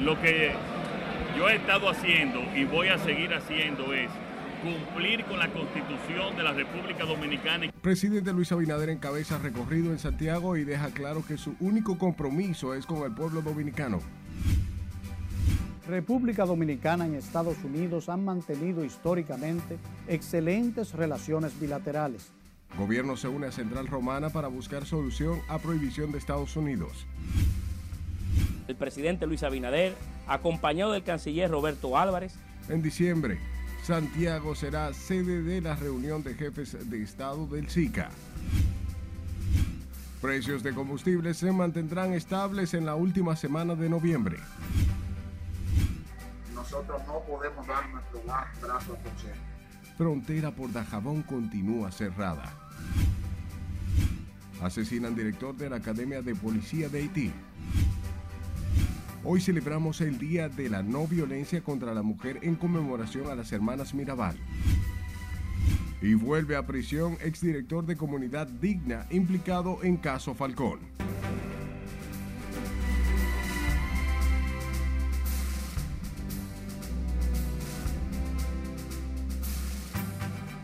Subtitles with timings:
[0.00, 0.52] Lo que
[1.36, 4.10] yo he estado haciendo y voy a seguir haciendo es
[4.62, 7.70] cumplir con la constitución de la República Dominicana.
[7.82, 12.86] Presidente Luis Abinader encabeza recorrido en Santiago y deja claro que su único compromiso es
[12.86, 14.00] con el pueblo dominicano.
[15.86, 19.76] República Dominicana y Estados Unidos han mantenido históricamente
[20.08, 22.30] excelentes relaciones bilaterales.
[22.78, 27.06] Gobierno se une a Central Romana para buscar solución a prohibición de Estados Unidos.
[28.70, 29.96] El presidente Luis Abinader,
[30.28, 32.36] acompañado del canciller Roberto Álvarez.
[32.68, 33.40] En diciembre,
[33.82, 38.10] Santiago será sede de la reunión de jefes de Estado del SICA.
[40.22, 44.36] Precios de combustibles se mantendrán estables en la última semana de noviembre.
[46.54, 49.34] Nosotros no podemos dar nuestro brazo a torcer.
[49.98, 52.54] Frontera por Dajabón continúa cerrada.
[54.62, 57.32] Asesinan director de la Academia de Policía de Haití.
[59.22, 63.52] Hoy celebramos el Día de la No Violencia contra la Mujer en conmemoración a las
[63.52, 64.34] hermanas Mirabal.
[66.00, 70.80] Y vuelve a prisión exdirector de Comunidad Digna implicado en caso Falcón.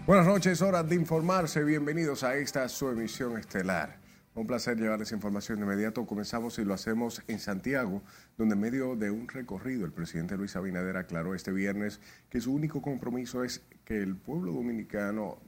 [0.06, 1.62] Buenas noches, hora de informarse.
[1.62, 4.05] Bienvenidos a esta su emisión estelar.
[4.36, 6.04] Un placer llevarles información de inmediato.
[6.04, 8.02] Comenzamos y lo hacemos en Santiago,
[8.36, 12.52] donde en medio de un recorrido el presidente Luis Abinader aclaró este viernes que su
[12.52, 15.38] único compromiso es que el pueblo dominicano,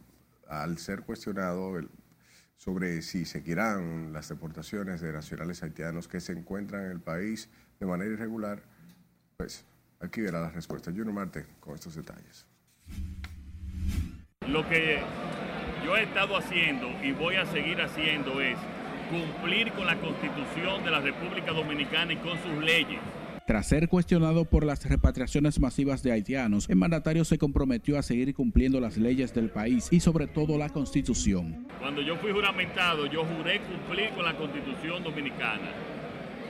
[0.49, 1.79] al ser cuestionado
[2.57, 7.85] sobre si seguirán las deportaciones de nacionales haitianos que se encuentran en el país de
[7.85, 8.63] manera irregular,
[9.37, 9.67] pues
[10.01, 10.91] aquí verá la respuesta.
[10.91, 12.47] Juno Marte con estos detalles.
[14.47, 15.03] Lo que
[15.85, 18.57] yo he estado haciendo y voy a seguir haciendo es
[19.09, 23.01] cumplir con la constitución de la República Dominicana y con sus leyes.
[23.47, 28.35] Tras ser cuestionado por las repatriaciones masivas de haitianos, el mandatario se comprometió a seguir
[28.35, 31.67] cumpliendo las leyes del país y sobre todo la constitución.
[31.81, 35.71] Cuando yo fui juramentado, yo juré cumplir con la constitución dominicana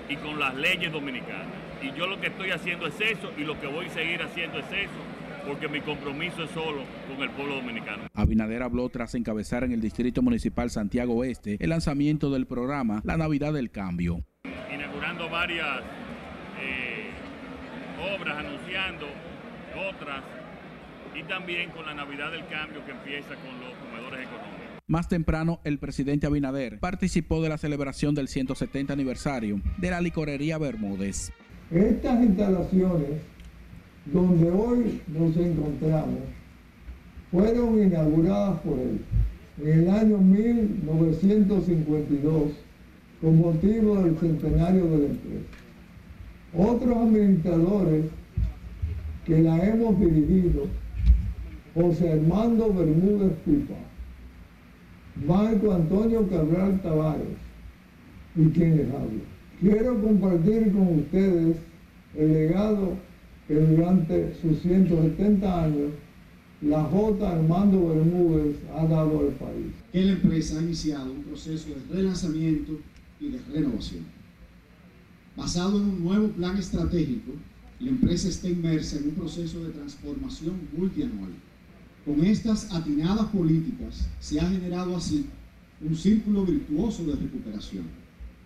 [0.08, 1.46] y con las leyes dominicanas.
[1.80, 4.58] Y yo lo que estoy haciendo es eso y lo que voy a seguir haciendo
[4.58, 5.17] es eso
[5.48, 8.04] porque mi compromiso es solo con el pueblo dominicano.
[8.12, 13.16] Abinader habló tras encabezar en el Distrito Municipal Santiago Oeste el lanzamiento del programa La
[13.16, 14.22] Navidad del Cambio.
[14.72, 15.80] Inaugurando varias
[16.60, 17.08] eh,
[18.14, 19.06] obras, anunciando
[19.88, 20.22] otras
[21.18, 24.58] y también con la Navidad del Cambio que empieza con los comedores económicos.
[24.86, 30.58] Más temprano, el presidente Abinader participó de la celebración del 170 aniversario de la licorería
[30.58, 31.32] Bermúdez.
[31.70, 33.20] Estas instalaciones
[34.12, 36.20] donde hoy nos encontramos
[37.30, 39.00] fueron inauguradas por él
[39.62, 42.52] en el año 1952
[43.20, 45.46] con motivo del centenario de la empresa.
[46.56, 48.04] Otros administradores
[49.26, 50.68] que la hemos dirigido,
[51.74, 53.74] José Armando Bermúdez Pipa,
[55.26, 57.26] Marco Antonio Cabral Tavares
[58.36, 59.22] y quienes hablan.
[59.60, 61.56] Quiero compartir con ustedes
[62.16, 62.92] el legado
[63.48, 65.92] que durante sus 170 años
[66.60, 67.30] la J.
[67.30, 69.72] Armando Bermúdez ha dado al país.
[69.90, 72.78] Que la empresa ha iniciado un proceso de relanzamiento
[73.18, 74.04] y de renovación.
[75.34, 77.32] Basado en un nuevo plan estratégico,
[77.80, 81.30] la empresa está inmersa en un proceso de transformación multianual.
[82.04, 85.26] Con estas atinadas políticas se ha generado así
[85.80, 87.84] un círculo virtuoso de recuperación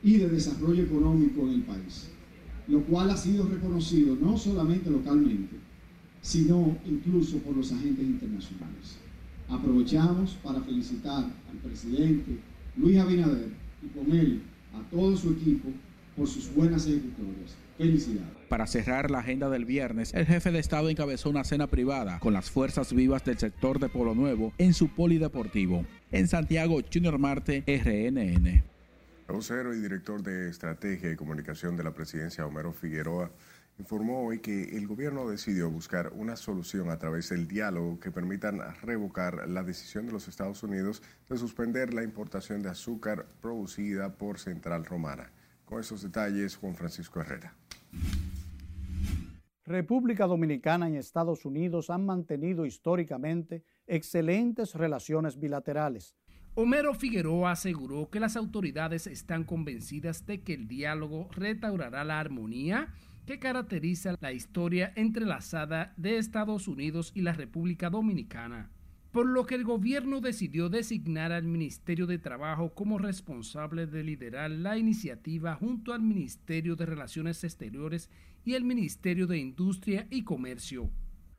[0.05, 2.12] y de desarrollo económico en el país
[2.69, 5.56] lo cual ha sido reconocido no solamente localmente,
[6.21, 8.99] sino incluso por los agentes internacionales.
[9.49, 12.39] Aprovechamos para felicitar al presidente
[12.77, 13.51] Luis Abinader
[13.83, 14.43] y con él
[14.75, 15.69] a todo su equipo
[16.17, 17.56] por sus buenas ejecutorias.
[17.77, 18.31] Felicidades.
[18.49, 22.34] Para cerrar la agenda del viernes, el jefe de Estado encabezó una cena privada con
[22.34, 25.84] las fuerzas vivas del sector de Polo Nuevo en su polideportivo.
[26.12, 28.72] En Santiago, Junior Marte, RNN
[29.32, 33.30] vocero y director de Estrategia y Comunicación de la Presidencia, Homero Figueroa,
[33.78, 38.60] informó hoy que el gobierno decidió buscar una solución a través del diálogo que permitan
[38.83, 44.39] revocar la decisión de los Estados Unidos de suspender la importación de azúcar producida por
[44.39, 45.33] Central Romana.
[45.65, 47.54] Con esos detalles, Juan Francisco Herrera.
[49.65, 56.16] República Dominicana y Estados Unidos han mantenido históricamente excelentes relaciones bilaterales
[56.54, 62.93] Homero Figueroa aseguró que las autoridades están convencidas de que el diálogo restaurará la armonía
[63.25, 68.71] que caracteriza la historia entrelazada de Estados Unidos y la República Dominicana.
[69.13, 74.51] por lo que el gobierno decidió designar al Ministerio de Trabajo como responsable de liderar
[74.51, 78.09] la iniciativa junto al Ministerio de Relaciones Exteriores
[78.43, 80.91] y el Ministerio de Industria y Comercio.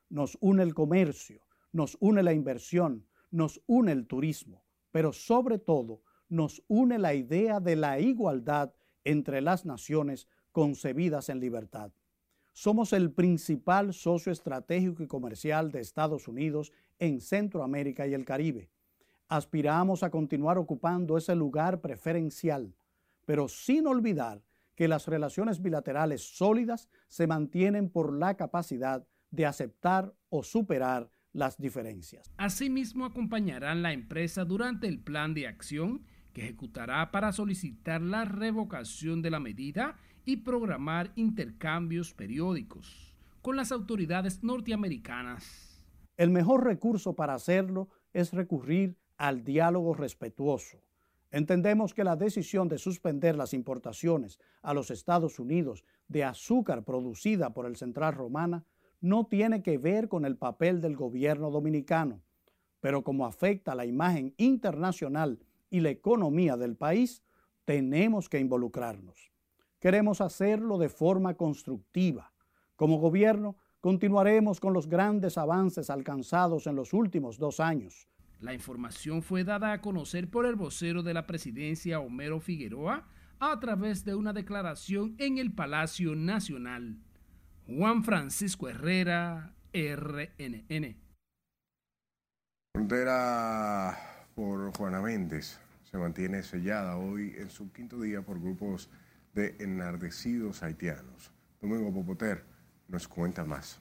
[0.09, 4.63] Nos une el comercio, nos une la inversión, nos une el turismo,
[4.93, 8.71] pero sobre todo nos une la idea de la igualdad
[9.03, 11.91] entre las naciones concebidas en libertad.
[12.51, 18.69] Somos el principal socio estratégico y comercial de Estados Unidos en Centroamérica y el Caribe.
[19.27, 22.75] Aspiramos a continuar ocupando ese lugar preferencial,
[23.25, 24.43] pero sin olvidar
[24.75, 31.57] que las relaciones bilaterales sólidas se mantienen por la capacidad de aceptar o superar las
[31.57, 32.31] diferencias.
[32.37, 39.21] Asimismo, acompañarán la empresa durante el plan de acción que ejecutará para solicitar la revocación
[39.21, 45.85] de la medida y programar intercambios periódicos con las autoridades norteamericanas.
[46.15, 50.81] El mejor recurso para hacerlo es recurrir al diálogo respetuoso.
[51.31, 57.53] Entendemos que la decisión de suspender las importaciones a los Estados Unidos de azúcar producida
[57.53, 58.63] por el Central Romana
[59.03, 62.21] no tiene que ver con el papel del gobierno dominicano,
[62.79, 65.39] pero como afecta la imagen internacional
[65.69, 67.21] y la economía del país,
[67.65, 69.29] tenemos que involucrarnos.
[69.81, 72.31] Queremos hacerlo de forma constructiva.
[72.77, 78.07] Como gobierno, continuaremos con los grandes avances alcanzados en los últimos dos años.
[78.39, 83.05] La información fue dada a conocer por el vocero de la presidencia, Homero Figueroa,
[83.41, 87.01] a través de una declaración en el Palacio Nacional.
[87.67, 90.95] Juan Francisco Herrera, RNN.
[92.73, 93.97] Frontera
[94.35, 98.89] por Juana Méndez se mantiene sellada hoy en su quinto día por grupos
[99.33, 101.31] de enardecidos haitianos.
[101.61, 102.43] Domingo Popoter
[102.89, 103.79] nos cuenta más.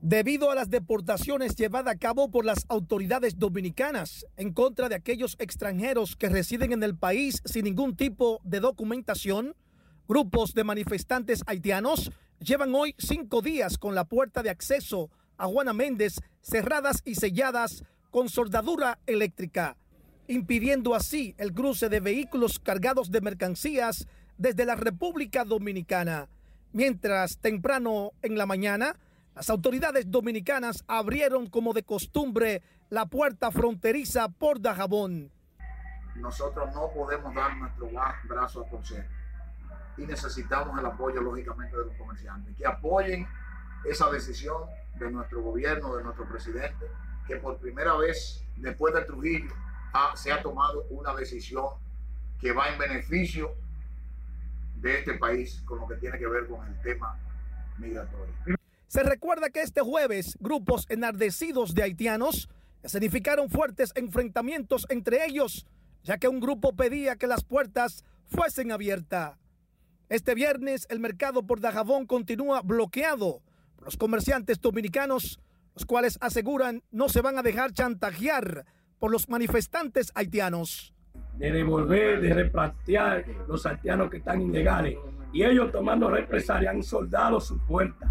[0.00, 5.34] Debido a las deportaciones llevadas a cabo por las autoridades dominicanas en contra de aquellos
[5.38, 9.56] extranjeros que residen en el país sin ningún tipo de documentación,
[10.06, 15.72] grupos de manifestantes haitianos llevan hoy cinco días con la puerta de acceso a Juana
[15.72, 19.76] Méndez cerradas y selladas con soldadura eléctrica,
[20.28, 24.06] impidiendo así el cruce de vehículos cargados de mercancías
[24.36, 26.28] desde la República Dominicana.
[26.72, 28.96] Mientras temprano en la mañana,
[29.34, 35.32] las autoridades dominicanas abrieron como de costumbre la puerta fronteriza por Dajabón.
[36.16, 37.90] Nosotros no podemos dar nuestro
[38.28, 39.23] brazo a torcer
[39.96, 43.26] y necesitamos el apoyo, lógicamente, de los comerciantes, que apoyen
[43.84, 44.62] esa decisión
[44.98, 46.86] de nuestro gobierno, de nuestro presidente,
[47.26, 49.52] que por primera vez después de Trujillo
[50.14, 51.66] se ha tomado una decisión
[52.40, 53.54] que va en beneficio
[54.76, 57.18] de este país con lo que tiene que ver con el tema
[57.78, 58.34] migratorio.
[58.88, 62.48] Se recuerda que este jueves grupos enardecidos de haitianos
[62.82, 65.66] escenificaron fuertes enfrentamientos entre ellos,
[66.02, 69.38] ya que un grupo pedía que las puertas fuesen abiertas.
[70.08, 73.42] Este viernes el mercado por Dajabón continúa bloqueado
[73.76, 75.40] por los comerciantes dominicanos
[75.74, 78.64] los cuales aseguran no se van a dejar chantajear
[78.98, 80.94] por los manifestantes haitianos.
[81.36, 84.96] De devolver, de replantear los haitianos que están ilegales.
[85.32, 88.08] Y ellos tomando represalia han soldado sus puertas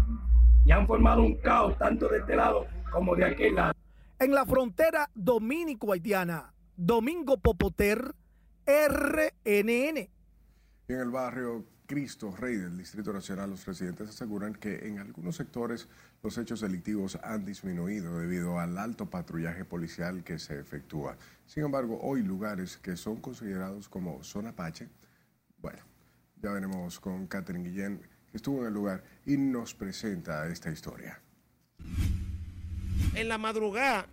[0.66, 3.72] y han formado un caos tanto de este lado como de aquel lado.
[4.18, 8.14] En la frontera dominico-haitiana, Domingo Popoter,
[8.66, 10.08] RNN.
[10.88, 15.86] En el barrio Cristo Rey del Distrito Nacional, los residentes aseguran que en algunos sectores
[16.22, 21.16] los hechos delictivos han disminuido debido al alto patrullaje policial que se efectúa.
[21.46, 24.88] Sin embargo, hoy lugares que son considerados como zona Pache,
[25.58, 25.80] bueno,
[26.40, 28.00] ya veremos con Catherine Guillén,
[28.30, 31.20] que estuvo en el lugar y nos presenta esta historia.
[33.14, 34.06] En la madrugada,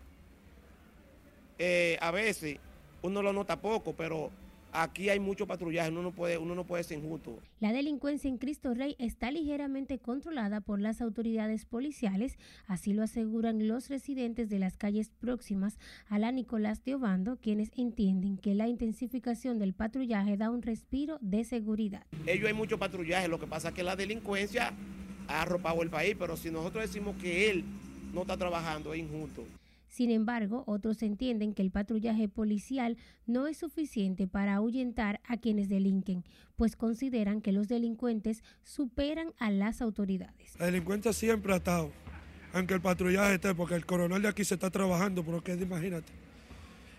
[1.58, 2.60] eh, a veces
[3.02, 4.30] uno lo nota poco, pero
[4.72, 7.38] aquí hay mucho patrullaje, uno no puede, uno no puede ser injusto.
[7.60, 12.38] La delincuencia en Cristo Rey está ligeramente controlada por las autoridades policiales,
[12.68, 17.72] así lo aseguran los residentes de las calles próximas a la Nicolás de Obando, quienes
[17.76, 22.06] entienden que la intensificación del patrullaje da un respiro de seguridad.
[22.26, 24.74] Ellos hay mucho patrullaje, lo que pasa es que la delincuencia
[25.28, 27.64] ha arropado el país, pero si nosotros decimos que él
[28.14, 29.46] no está trabajando, es injusto.
[29.92, 32.96] Sin embargo, otros entienden que el patrullaje policial
[33.26, 36.24] no es suficiente para ahuyentar a quienes delinquen,
[36.56, 40.58] pues consideran que los delincuentes superan a las autoridades.
[40.58, 41.92] La delincuencia siempre ha estado,
[42.54, 46.14] aunque el patrullaje esté, porque el coronel de aquí se está trabajando, pero que imagínate.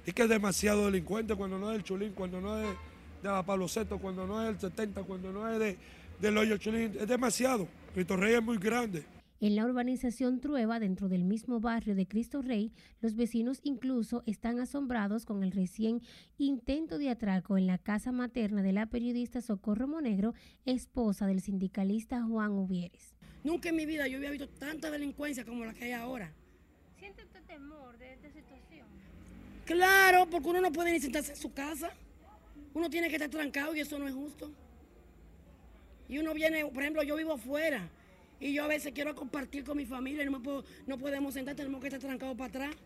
[0.04, 2.76] Es que es demasiado delincuente cuando no es el Chulín, cuando no es
[3.22, 3.68] de la Palo
[4.02, 5.78] cuando no es el 70, cuando no es de,
[6.20, 7.66] del Hoyo Chulín, es demasiado.
[7.94, 9.02] Cristo Rey es muy grande.
[9.42, 12.70] En la urbanización Trueba, dentro del mismo barrio de Cristo Rey,
[13.00, 16.00] los vecinos incluso están asombrados con el recién
[16.38, 20.32] intento de atraco en la casa materna de la periodista Socorro Monegro,
[20.64, 23.16] esposa del sindicalista Juan Uvieres.
[23.42, 26.32] Nunca en mi vida yo había visto tanta delincuencia como la que hay ahora.
[26.96, 28.86] ¿Siente usted temor de esta situación?
[29.64, 31.90] Claro, porque uno no puede ni sentarse en su casa.
[32.74, 34.52] Uno tiene que estar trancado y eso no es justo.
[36.08, 37.90] Y uno viene, por ejemplo, yo vivo afuera
[38.42, 40.42] y yo a veces quiero compartir con mi familia y no,
[40.86, 42.76] no podemos sentar, tenemos que estar trancados para atrás.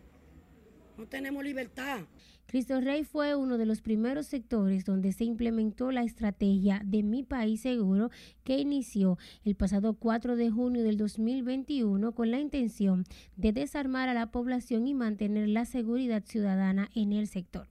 [0.97, 2.01] No tenemos libertad.
[2.45, 7.23] Cristo Rey fue uno de los primeros sectores donde se implementó la estrategia de Mi
[7.23, 8.09] País Seguro
[8.43, 13.03] que inició el pasado 4 de junio del 2021 con la intención
[13.35, 17.67] de desarmar a la población y mantener la seguridad ciudadana en el sector.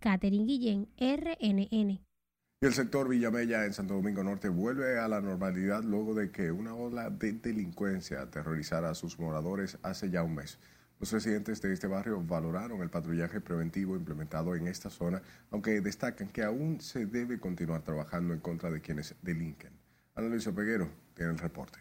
[0.00, 2.00] Catherine Guillén, RNN.
[2.64, 6.50] Y el sector Villamella en Santo Domingo Norte vuelve a la normalidad luego de que
[6.50, 10.58] una ola de delincuencia aterrorizara a sus moradores hace ya un mes.
[10.98, 16.28] Los residentes de este barrio valoraron el patrullaje preventivo implementado en esta zona, aunque destacan
[16.28, 19.78] que aún se debe continuar trabajando en contra de quienes delinquen.
[20.14, 21.78] Ana Luisa Peguero tiene el reporte.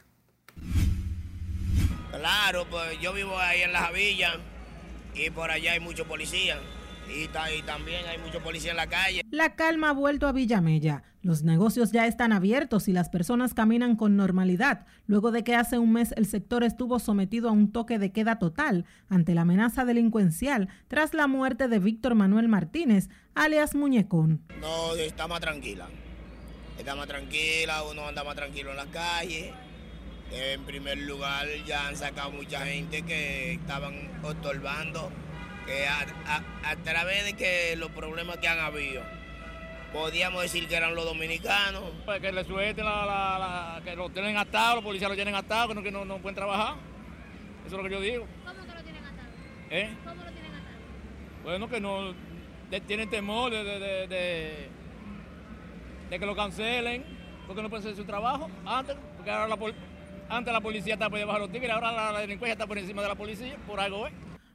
[2.12, 4.34] Claro, pues yo vivo ahí en la Javilla
[5.16, 6.60] y por allá hay muchos policías.
[7.10, 9.22] Y, y, también hay mucho policía en la calle.
[9.30, 11.04] La calma ha vuelto a Villamella.
[11.22, 15.78] Los negocios ya están abiertos y las personas caminan con normalidad, luego de que hace
[15.78, 19.86] un mes el sector estuvo sometido a un toque de queda total ante la amenaza
[19.86, 24.42] delincuencial tras la muerte de Víctor Manuel Martínez, alias Muñecón.
[24.60, 25.88] No, está más tranquila.
[26.78, 29.52] Está más tranquila, uno anda más tranquilo en las calles.
[30.32, 33.94] En primer lugar, ya han sacado mucha gente que estaban
[34.24, 35.10] ostorbando
[35.66, 39.02] que a, a, a, través de que los problemas que han habido,
[39.92, 41.84] podíamos decir que eran los dominicanos.
[42.06, 45.36] Pues que le suelten, la, la, la, que lo tienen atado, los policías lo tienen
[45.36, 46.76] atado, que no, que no, no pueden trabajar.
[47.66, 48.28] Eso es lo que yo digo.
[48.46, 49.30] ¿Cómo que lo tienen atado?
[49.70, 49.90] ¿Eh?
[50.04, 50.78] ¿Cómo lo tienen atado?
[51.44, 52.14] Bueno, que no
[52.70, 54.70] de, tienen temor de, de, de,
[56.10, 57.06] de, que lo cancelen,
[57.48, 59.74] porque no pueden hacer su trabajo antes, porque ahora la,
[60.30, 62.78] antes la policía estaba por debajo de los tigres, ahora la, la delincuencia está por
[62.78, 64.08] encima de la policía, por algo.
[64.08, 64.12] ¿eh?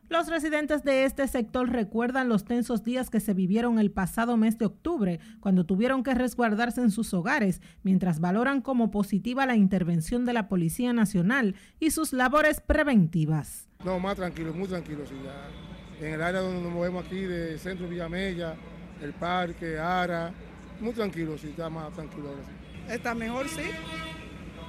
[0.08, 4.56] Los residentes de este sector recuerdan los tensos días que se vivieron el pasado mes
[4.56, 10.24] de octubre, cuando tuvieron que resguardarse en sus hogares, mientras valoran como positiva la intervención
[10.24, 13.68] de la Policía Nacional y sus labores preventivas.
[13.84, 15.04] No, más tranquilo, muy tranquilo.
[15.06, 16.06] Sí, ya.
[16.06, 18.56] En el área donde nos movemos aquí, de Centro Villamella,
[19.02, 20.32] el Parque, Ara,
[20.80, 22.92] muy tranquilo, sí, está más tranquilo ahora sí.
[22.94, 23.60] Está mejor, sí.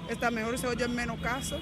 [0.10, 1.62] Está mejor, se oyen menos casos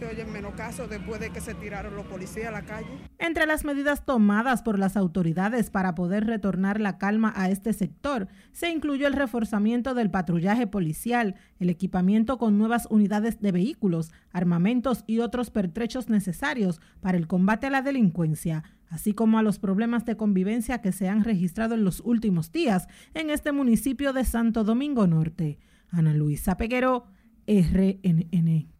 [0.00, 2.88] se oyen menos casos después de que se tiraron los policías a la calle.
[3.18, 8.28] Entre las medidas tomadas por las autoridades para poder retornar la calma a este sector,
[8.50, 15.04] se incluyó el reforzamiento del patrullaje policial, el equipamiento con nuevas unidades de vehículos, armamentos
[15.06, 20.04] y otros pertrechos necesarios para el combate a la delincuencia así como a los problemas
[20.04, 24.64] de convivencia que se han registrado en los últimos días en este municipio de Santo
[24.64, 25.60] Domingo Norte.
[25.90, 27.06] Ana Luisa Peguero,
[27.46, 28.79] RNN.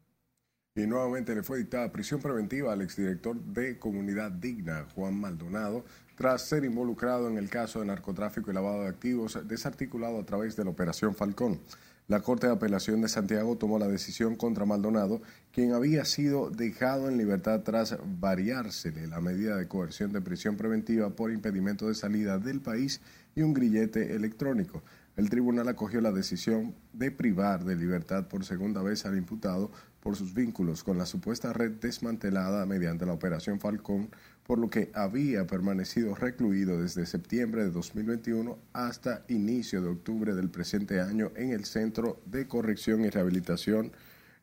[0.77, 5.85] Y nuevamente le fue dictada prisión preventiva al exdirector de Comunidad Digna, Juan Maldonado,
[6.15, 10.55] tras ser involucrado en el caso de narcotráfico y lavado de activos desarticulado a través
[10.55, 11.61] de la Operación Falcón.
[12.07, 15.23] La Corte de Apelación de Santiago tomó la decisión contra Maldonado,
[15.53, 21.11] quien había sido dejado en libertad tras variársele la medida de coerción de prisión preventiva
[21.11, 23.01] por impedimento de salida del país
[23.35, 24.85] y un grillete electrónico.
[25.17, 30.17] El tribunal acogió la decisión de privar de libertad por segunda vez al imputado por
[30.17, 34.11] sus vínculos con la supuesta red desmantelada mediante la Operación Falcón,
[34.45, 40.51] por lo que había permanecido recluido desde septiembre de 2021 hasta inicio de octubre del
[40.51, 43.93] presente año en el Centro de Corrección y Rehabilitación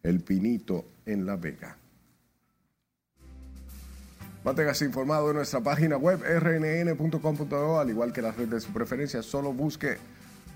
[0.03, 1.77] El Pinito en La Vega.
[4.43, 9.21] Manténgase informado en nuestra página web rnn.com.do, al igual que la red de su preferencia,
[9.21, 9.97] solo busque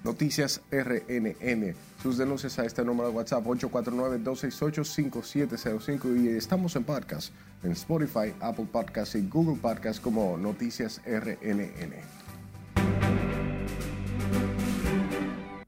[0.03, 1.75] Noticias RNN.
[2.01, 7.31] Sus denuncias a este número de WhatsApp 849-268-5705 y estamos en podcast
[7.63, 11.93] en Spotify, Apple Podcasts y Google Podcasts como Noticias RNN.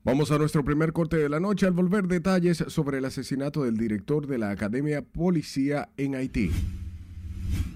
[0.03, 3.77] Vamos a nuestro primer corte de la noche al volver detalles sobre el asesinato del
[3.77, 6.51] director de la Academia Policía en Haití.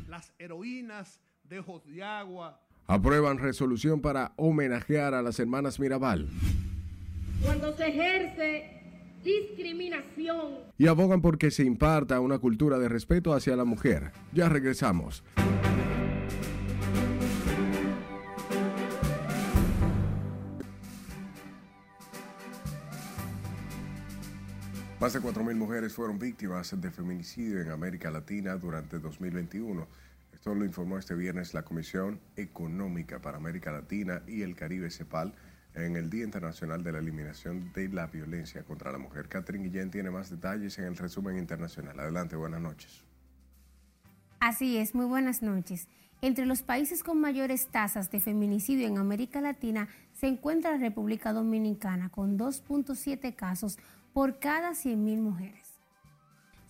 [0.10, 6.30] Las heroínas de Ojos de Agua aprueban resolución para homenajear a las hermanas Mirabal.
[7.44, 8.78] Cuando se ejerce
[9.24, 10.60] discriminación.
[10.78, 14.12] Y abogan porque se imparta una cultura de respeto hacia la mujer.
[14.34, 15.24] Ya regresamos.
[25.00, 29.86] Más de 4.000 mujeres fueron víctimas de feminicidio en América Latina durante 2021.
[30.38, 35.34] Esto lo informó este viernes la Comisión Económica para América Latina y el Caribe CEPAL
[35.74, 39.30] en el Día Internacional de la Eliminación de la Violencia contra la Mujer.
[39.30, 42.00] Catherine Guillén tiene más detalles en el resumen internacional.
[42.00, 43.04] Adelante, buenas noches.
[44.40, 45.88] Así es, muy buenas noches.
[46.22, 51.34] Entre los países con mayores tasas de feminicidio en América Latina se encuentra la República
[51.34, 53.80] Dominicana con 2.7 casos
[54.14, 55.67] por cada 100.000 mujeres.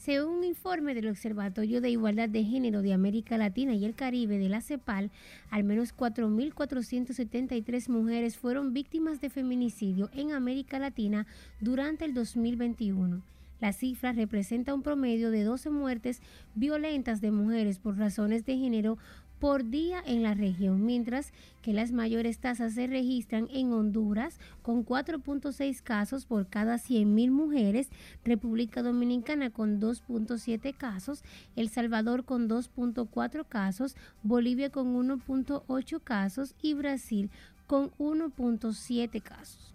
[0.08, 4.38] Según un informe del Observatorio de Igualdad de Género de América Latina y el Caribe
[4.38, 5.12] de la CEPAL,
[5.50, 11.28] al menos 4.473 mujeres fueron víctimas de feminicidio en América Latina
[11.60, 13.22] durante el 2021.
[13.60, 16.22] La cifra representa un promedio de 12 muertes
[16.56, 18.98] violentas de mujeres por razones de género
[19.40, 24.86] por día en la región, mientras que las mayores tasas se registran en Honduras con
[24.86, 27.90] 4.6 casos por cada 100.000 mujeres,
[28.24, 31.24] República Dominicana con 2.7 casos,
[31.56, 37.30] El Salvador con 2.4 casos, Bolivia con 1.8 casos y Brasil
[37.68, 39.74] con 1.7 casos.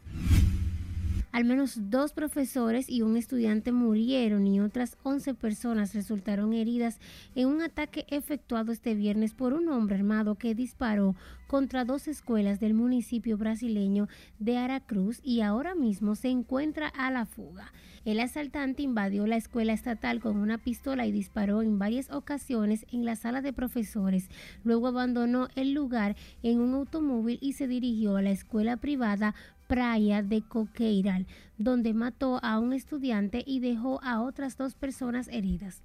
[1.33, 7.01] Al menos dos profesores y un estudiante murieron y otras 11 personas resultaron heridas
[7.35, 12.61] en un ataque efectuado este viernes por un hombre armado que disparó contra dos escuelas
[12.61, 14.09] del municipio brasileño
[14.39, 17.73] de Aracruz y ahora mismo se encuentra a la fuga.
[18.05, 23.05] El asaltante invadió la escuela estatal con una pistola y disparó en varias ocasiones en
[23.05, 24.29] la sala de profesores.
[24.65, 29.35] Luego abandonó el lugar en un automóvil y se dirigió a la escuela privada
[29.73, 31.27] Praia de Coqueiral,
[31.57, 35.81] donde mató a un estudiante y dejó a otras dos personas heridas.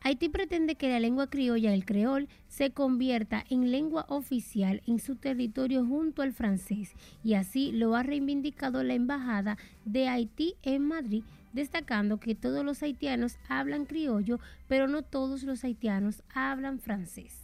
[0.00, 5.16] Haití pretende que la lengua criolla, el creol, se convierta en lengua oficial en su
[5.16, 6.92] territorio junto al francés
[7.24, 12.80] y así lo ha reivindicado la Embajada de Haití en Madrid, destacando que todos los
[12.84, 17.40] haitianos hablan criollo, pero no todos los haitianos hablan francés.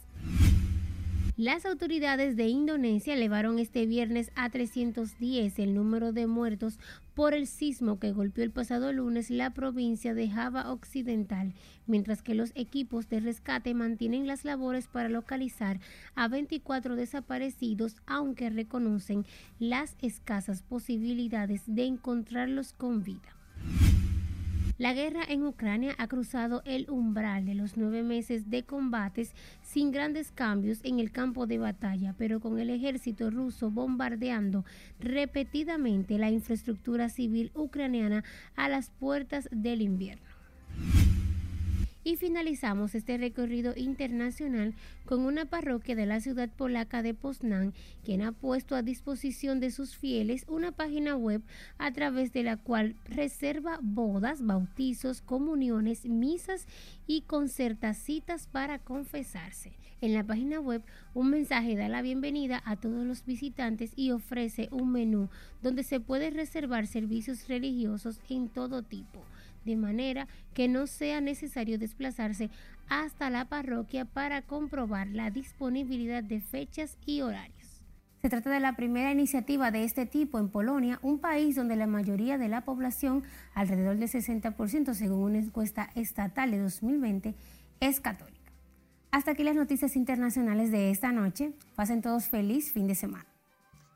[1.37, 6.77] Las autoridades de Indonesia elevaron este viernes a 310 el número de muertos
[7.15, 11.53] por el sismo que golpeó el pasado lunes la provincia de Java Occidental,
[11.87, 15.79] mientras que los equipos de rescate mantienen las labores para localizar
[16.15, 19.25] a 24 desaparecidos, aunque reconocen
[19.57, 23.40] las escasas posibilidades de encontrarlos con vida.
[24.81, 29.91] La guerra en Ucrania ha cruzado el umbral de los nueve meses de combates sin
[29.91, 34.65] grandes cambios en el campo de batalla, pero con el ejército ruso bombardeando
[34.99, 38.23] repetidamente la infraestructura civil ucraniana
[38.55, 40.25] a las puertas del invierno.
[42.03, 44.73] Y finalizamos este recorrido internacional
[45.05, 49.69] con una parroquia de la ciudad polaca de Poznan, quien ha puesto a disposición de
[49.69, 51.43] sus fieles una página web
[51.77, 56.65] a través de la cual reserva bodas, bautizos, comuniones, misas
[57.05, 59.73] y concerta citas para confesarse.
[60.01, 60.81] En la página web,
[61.13, 65.29] un mensaje da la bienvenida a todos los visitantes y ofrece un menú
[65.61, 69.23] donde se puede reservar servicios religiosos en todo tipo
[69.65, 72.49] de manera que no sea necesario desplazarse
[72.89, 77.61] hasta la parroquia para comprobar la disponibilidad de fechas y horarios.
[78.21, 81.87] Se trata de la primera iniciativa de este tipo en Polonia, un país donde la
[81.87, 83.23] mayoría de la población,
[83.55, 87.33] alrededor del 60% según una encuesta estatal de 2020,
[87.79, 88.51] es católica.
[89.09, 91.53] Hasta aquí las noticias internacionales de esta noche.
[91.75, 93.30] Pasen todos feliz fin de semana.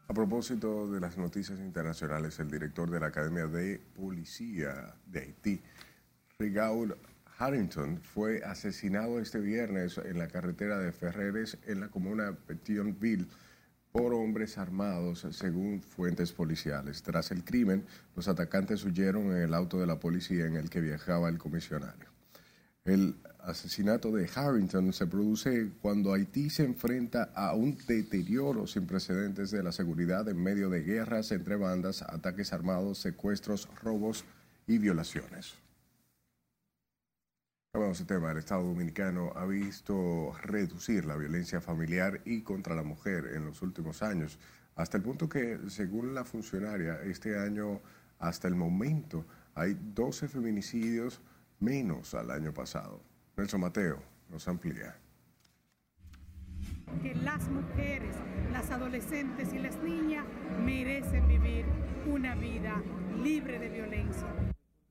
[0.08, 5.62] A propósito de las noticias internacionales, el director de la Academia de Policía de Haití,
[6.38, 6.92] Rigaud
[7.40, 13.26] Harrington, fue asesinado este viernes en la carretera de Ferreres en la comuna Petionville
[13.92, 17.02] por hombres armados, según fuentes policiales.
[17.02, 17.84] Tras el crimen,
[18.16, 22.10] los atacantes huyeron en el auto de la policía en el que viajaba el comisionario.
[23.46, 29.64] Asesinato de Harrington se produce cuando Haití se enfrenta a un deterioro sin precedentes de
[29.64, 34.26] la seguridad en medio de guerras entre bandas, ataques armados, secuestros, robos
[34.68, 35.56] y violaciones.
[37.72, 38.32] Acabamos el tema.
[38.32, 43.62] El Estado Dominicano ha visto reducir la violencia familiar y contra la mujer en los
[43.62, 44.40] últimos años,
[44.76, 47.82] hasta el punto que, según la funcionaria, este año,
[48.20, 51.22] hasta el momento, hay 12 feminicidios
[51.60, 53.15] menos al año pasado.
[53.38, 54.96] Nelson Mateo nos amplía.
[57.02, 58.16] Que las mujeres,
[58.54, 60.26] las adolescentes y las niñas
[60.64, 61.66] merecen vivir
[62.06, 62.82] una vida
[63.22, 64.28] libre de violencia.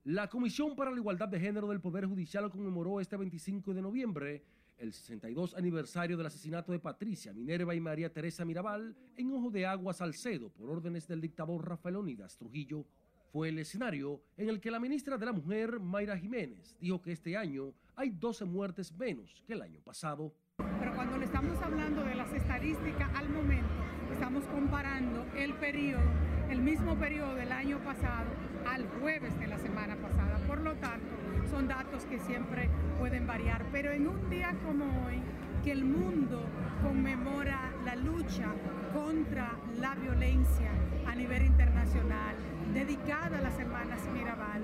[0.05, 4.45] La Comisión para la Igualdad de Género del Poder Judicial conmemoró este 25 de noviembre
[4.77, 9.65] el 62 aniversario del asesinato de Patricia, Minerva y María Teresa Mirabal en Ojo de
[9.65, 12.85] Agua, Salcedo, por órdenes del dictador Rafael Onidas Trujillo
[13.35, 17.11] fue el escenario en el que la ministra de la Mujer, Mayra Jiménez, dijo que
[17.11, 20.33] este año hay 12 muertes menos que el año pasado.
[20.79, 23.75] Pero cuando le estamos hablando de las estadísticas al momento,
[24.13, 26.05] estamos comparando el periodo,
[26.49, 28.31] el mismo periodo del año pasado
[28.69, 30.39] al jueves de la semana pasada.
[30.47, 31.17] Por lo tanto,
[31.51, 32.71] son datos que siempre
[33.01, 33.67] pueden variar.
[33.73, 35.21] Pero en un día como hoy,
[35.65, 36.47] que el mundo
[36.85, 38.55] conmemora la lucha
[38.93, 40.71] contra la violencia
[41.05, 42.37] a nivel internacional,
[42.73, 44.63] dedicada a las hermanas Mirabal.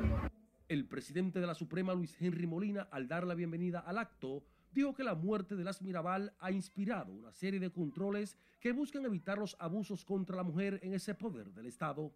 [0.68, 4.94] El presidente de la Suprema, Luis Henry Molina, al dar la bienvenida al acto, dijo
[4.94, 9.38] que la muerte de las Mirabal ha inspirado una serie de controles que buscan evitar
[9.38, 12.12] los abusos contra la mujer en ese poder del Estado.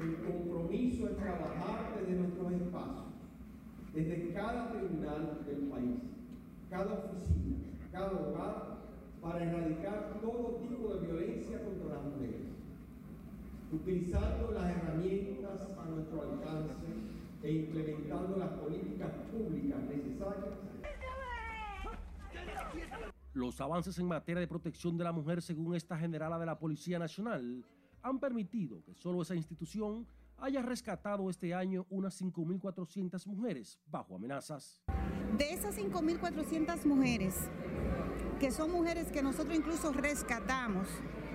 [0.00, 3.06] El compromiso es trabajar desde nuestros espacios,
[3.94, 6.00] desde cada tribunal del país,
[6.68, 7.56] cada oficina,
[7.90, 8.76] cada hogar,
[9.22, 12.55] para erradicar todo tipo de violencia contra las mujeres,
[13.72, 16.74] utilizando las herramientas a nuestro alcance
[17.42, 20.56] e implementando las políticas públicas necesarias
[23.36, 26.98] los avances en materia de protección de la mujer, según esta generala de la Policía
[26.98, 27.66] Nacional,
[28.02, 30.06] han permitido que solo esa institución
[30.38, 34.82] haya rescatado este año unas 5.400 mujeres bajo amenazas.
[35.36, 37.34] De esas 5.400 mujeres,
[38.40, 40.88] que son mujeres que nosotros incluso rescatamos,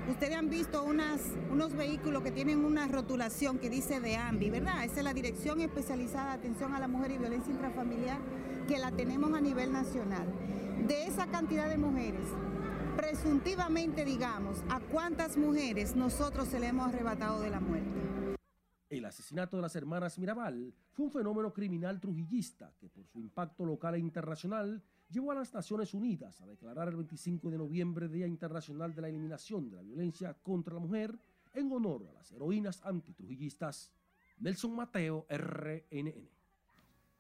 [0.10, 4.84] ustedes han visto unos vehículos que tienen una rotulación que dice de AMBI, ¿verdad?
[4.84, 8.20] Esa es la Dirección Especializada de Atención a la Mujer y Violencia Intrafamiliar
[8.68, 10.28] que la tenemos a nivel nacional
[10.88, 12.26] de esa cantidad de mujeres,
[12.96, 18.02] presuntivamente digamos, a cuántas mujeres nosotros se le hemos arrebatado de la muerte.
[18.90, 23.66] El asesinato de las hermanas Mirabal fue un fenómeno criminal trujillista que por su impacto
[23.66, 28.28] local e internacional llevó a las Naciones Unidas a declarar el 25 de noviembre Día
[28.28, 31.20] Internacional de la Eliminación de la Violencia contra la Mujer
[31.54, 33.92] en honor a las heroínas antitrujillistas.
[34.40, 36.30] Nelson Mateo, RNN.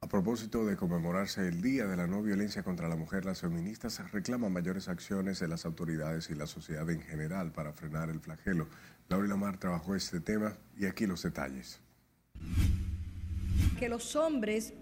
[0.04, 4.12] A propósito de conmemorarse el Día de la No Violencia contra la Mujer, las feministas
[4.12, 8.67] reclaman mayores acciones de las autoridades y la sociedad en general para frenar el flagelo.
[9.10, 11.82] Laura Lamar trabajó este tema y aquí los detalles.
[13.77, 14.73] Que los hombres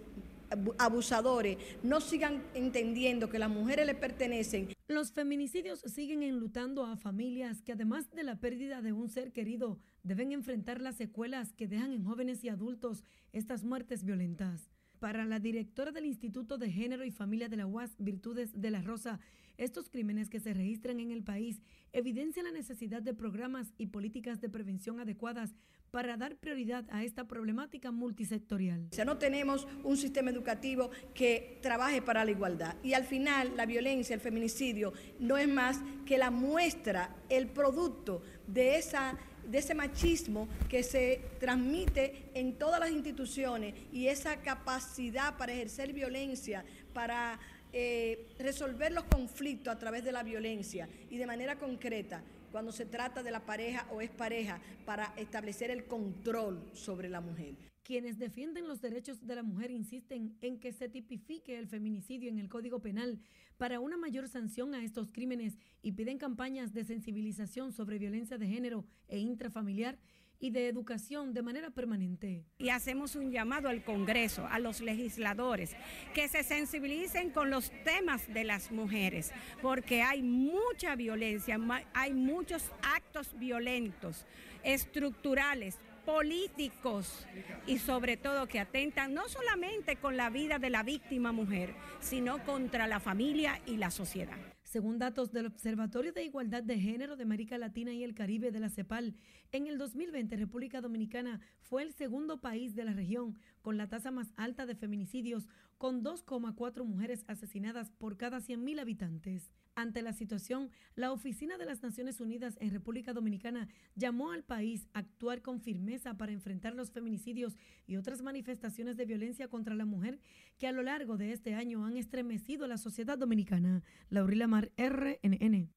[0.77, 4.69] abusadores no sigan entendiendo que las mujeres le pertenecen.
[4.88, 9.79] Los feminicidios siguen enlutando a familias que además de la pérdida de un ser querido
[10.03, 14.71] deben enfrentar las secuelas que dejan en jóvenes y adultos estas muertes violentas.
[14.99, 18.81] Para la directora del Instituto de Género y Familia de la UAS, Virtudes de la
[18.81, 19.19] Rosa,
[19.57, 21.62] estos crímenes que se registran en el país
[21.93, 25.53] evidencian la necesidad de programas y políticas de prevención adecuadas
[25.91, 28.88] para dar prioridad a esta problemática multisectorial.
[28.91, 32.75] O sea, no tenemos un sistema educativo que trabaje para la igualdad.
[32.84, 38.21] Y al final, la violencia, el feminicidio, no es más que la muestra, el producto
[38.47, 39.17] de esa
[39.49, 45.91] de ese machismo que se transmite en todas las instituciones y esa capacidad para ejercer
[45.91, 47.39] violencia, para
[47.73, 52.85] eh, resolver los conflictos a través de la violencia y de manera concreta cuando se
[52.85, 57.55] trata de la pareja o es pareja para establecer el control sobre la mujer.
[57.83, 62.38] Quienes defienden los derechos de la mujer insisten en que se tipifique el feminicidio en
[62.38, 63.19] el Código Penal
[63.57, 68.47] para una mayor sanción a estos crímenes y piden campañas de sensibilización sobre violencia de
[68.47, 69.97] género e intrafamiliar
[70.39, 72.45] y de educación de manera permanente.
[72.58, 75.75] Y hacemos un llamado al Congreso, a los legisladores,
[76.13, 81.60] que se sensibilicen con los temas de las mujeres, porque hay mucha violencia,
[81.93, 84.25] hay muchos actos violentos,
[84.63, 87.28] estructurales, políticos
[87.67, 92.43] y sobre todo que atentan no solamente con la vida de la víctima mujer, sino
[92.45, 94.38] contra la familia y la sociedad.
[94.69, 98.60] Según datos del Observatorio de Igualdad de Género de América Latina y el Caribe de
[98.60, 99.15] la CEPAL,
[99.51, 104.12] en el 2020 República Dominicana fue el segundo país de la región con la tasa
[104.12, 105.47] más alta de feminicidios,
[105.79, 109.51] con 2,4 mujeres asesinadas por cada 100.000 habitantes.
[109.79, 114.89] Ante la situación, la Oficina de las Naciones Unidas en República Dominicana llamó al país
[114.93, 117.55] a actuar con firmeza para enfrentar los feminicidios
[117.87, 120.19] y otras manifestaciones de violencia contra la mujer
[120.57, 123.81] que a lo largo de este año han estremecido a la sociedad dominicana.
[124.09, 125.69] Laurila Mar, RNN.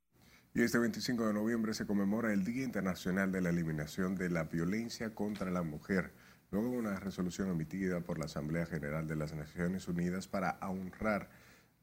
[0.52, 4.42] Y este 25 de noviembre se conmemora el Día Internacional de la Eliminación de la
[4.42, 6.12] Violencia contra la Mujer,
[6.50, 11.30] luego una resolución emitida por la Asamblea General de las Naciones Unidas para honrar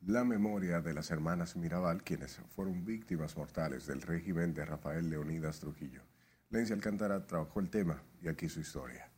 [0.06, 5.60] la memoria de las hermanas Mirabal, quienes fueron víctimas mortales del régimen de Rafael Leonidas
[5.60, 6.02] Trujillo.
[6.50, 9.10] Lencia Alcántara trabajó el tema y aquí su historia.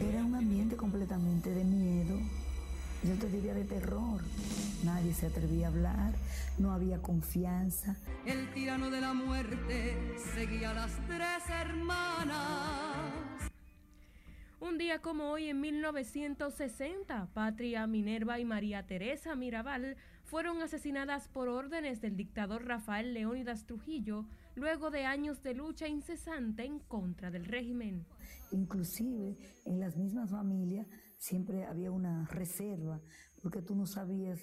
[0.00, 2.18] Era un ambiente completamente de miedo,
[3.02, 4.20] yo te diría de terror.
[4.84, 6.14] Nadie se atrevía a hablar,
[6.58, 7.96] no había confianza.
[8.26, 9.96] El tirano de la muerte
[10.34, 13.14] seguía a las tres hermanas
[14.64, 21.50] Un día como hoy en 1960, Patria Minerva y María Teresa Mirabal fueron asesinadas por
[21.50, 24.24] órdenes del dictador Rafael Leónidas Trujillo
[24.54, 28.06] luego de años de lucha incesante en contra del régimen.
[28.52, 30.86] Inclusive en las mismas familias
[31.18, 33.02] siempre había una reserva,
[33.42, 34.40] porque tú no sabías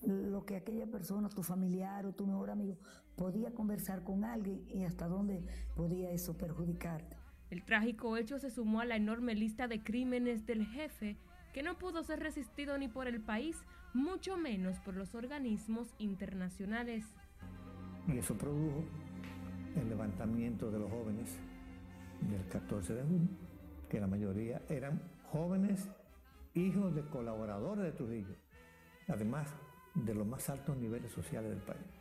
[0.00, 2.78] lo que aquella persona, tu familiar o tu mejor amigo,
[3.16, 5.44] podía conversar con alguien y hasta dónde
[5.76, 7.17] podía eso perjudicarte.
[7.50, 11.16] El trágico hecho se sumó a la enorme lista de crímenes del jefe
[11.52, 13.56] que no pudo ser resistido ni por el país,
[13.94, 17.06] mucho menos por los organismos internacionales.
[18.06, 18.84] Y eso produjo
[19.76, 21.38] el levantamiento de los jóvenes
[22.20, 23.28] del 14 de junio,
[23.88, 25.88] que la mayoría eran jóvenes
[26.54, 28.36] hijos de colaboradores de Trujillo,
[29.08, 29.54] además
[29.94, 31.97] de los más altos niveles sociales del país.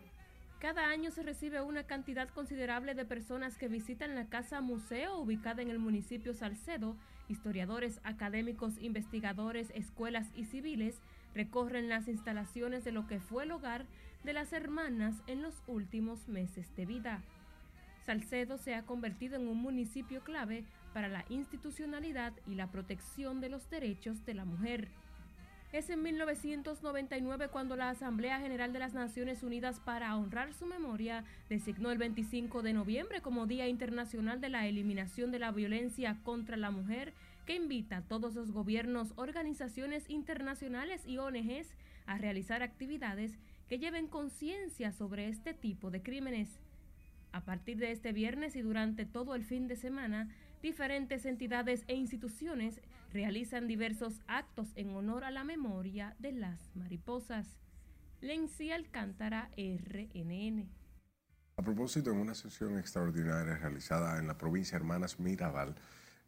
[0.60, 5.62] Cada año se recibe una cantidad considerable de personas que visitan la casa museo ubicada
[5.62, 6.96] en el municipio Salcedo.
[7.30, 11.00] Historiadores, académicos, investigadores, escuelas y civiles
[11.36, 13.86] recorren las instalaciones de lo que fue el hogar
[14.24, 17.22] de las hermanas en los últimos meses de vida.
[18.08, 23.50] Salcedo se ha convertido en un municipio clave para la institucionalidad y la protección de
[23.50, 24.88] los derechos de la mujer.
[25.74, 31.26] Es en 1999 cuando la Asamblea General de las Naciones Unidas para honrar su memoria
[31.50, 36.56] designó el 25 de noviembre como Día Internacional de la Eliminación de la Violencia contra
[36.56, 37.14] la Mujer,
[37.46, 41.74] que invita a todos los gobiernos, organizaciones internacionales y ONGs
[42.06, 43.34] a realizar actividades
[43.68, 46.48] que lleven conciencia sobre este tipo de crímenes.
[47.34, 50.30] A partir de este viernes y durante todo el fin de semana,
[50.62, 52.80] diferentes entidades e instituciones
[53.12, 57.48] realizan diversos actos en honor a la memoria de las mariposas.
[58.22, 60.70] Lency Alcántara, RNN.
[61.58, 65.76] A propósito, en una sesión extraordinaria realizada en la provincia Hermanas Mirabal,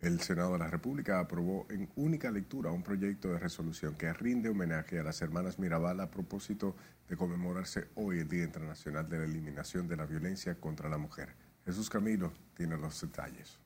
[0.02, 4.50] el Senado de la República aprobó en única lectura un proyecto de resolución que rinde
[4.50, 6.76] homenaje a las hermanas Mirabal a propósito
[7.08, 11.36] de conmemorarse hoy el Día Internacional de la Eliminación de la Violencia contra la Mujer.
[11.66, 13.60] Jesús Camilo tiene los detalles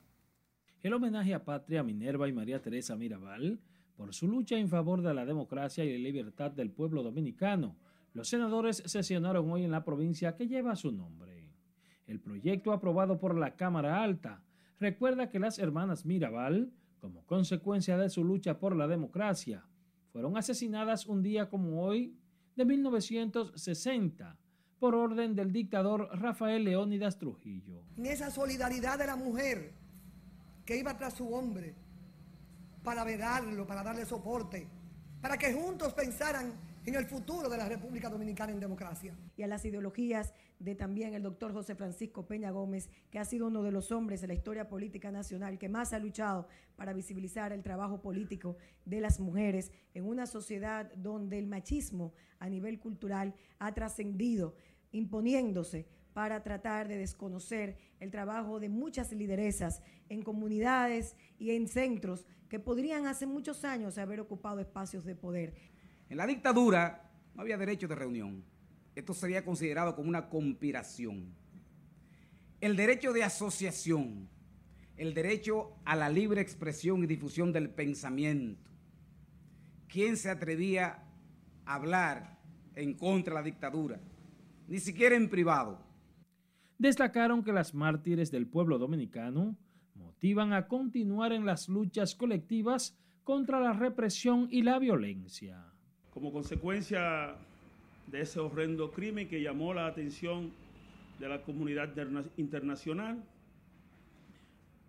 [0.84, 3.58] el homenaje a Patria Minerva y María Teresa Mirabal
[3.96, 7.78] por su lucha en favor de la democracia y la libertad del pueblo dominicano.
[8.14, 11.48] Los senadores sesionaron hoy en la provincia que lleva su nombre.
[12.06, 14.44] El proyecto aprobado por la Cámara Alta
[14.78, 19.66] recuerda que las hermanas Mirabal, como consecuencia de su lucha por la democracia,
[20.12, 22.18] fueron asesinadas un día como hoy
[22.58, 24.38] de 1960
[24.80, 27.86] por orden del dictador Rafael Leónidas Trujillo.
[27.96, 29.83] En esa solidaridad de la mujer
[30.66, 31.74] que iba tras su hombre
[32.84, 34.68] para vedarlo, para darle soporte,
[35.22, 36.54] para que juntos pensaran
[36.86, 39.16] en el futuro de la República Dominicana en democracia.
[39.38, 43.48] Y a las ideologías de también el doctor José Francisco Peña Gómez, que ha sido
[43.48, 47.54] uno de los hombres en la historia política nacional que más ha luchado para visibilizar
[47.54, 53.34] el trabajo político de las mujeres en una sociedad donde el machismo a nivel cultural
[53.60, 54.56] ha trascendido,
[54.92, 62.26] imponiéndose para tratar de desconocer el trabajo de muchas lideresas en comunidades y en centros
[62.50, 65.56] que podrían hace muchos años haber ocupado espacios de poder.
[66.10, 68.44] En la dictadura no había derecho de reunión.
[68.96, 71.34] Esto sería considerado como una conspiración.
[72.62, 74.30] El derecho de asociación,
[74.98, 78.70] el derecho a la libre expresión y difusión del pensamiento.
[79.88, 81.04] ¿Quién se atrevía
[81.66, 82.40] a hablar
[82.76, 84.00] en contra de la dictadura?
[84.68, 85.93] Ni siquiera en privado
[86.84, 89.56] destacaron que las mártires del pueblo dominicano
[89.96, 95.64] motivan a continuar en las luchas colectivas contra la represión y la violencia.
[96.12, 97.36] Como consecuencia
[98.08, 100.52] de ese horrendo crimen que llamó la atención
[101.20, 101.90] de la comunidad
[102.36, 103.24] internacional,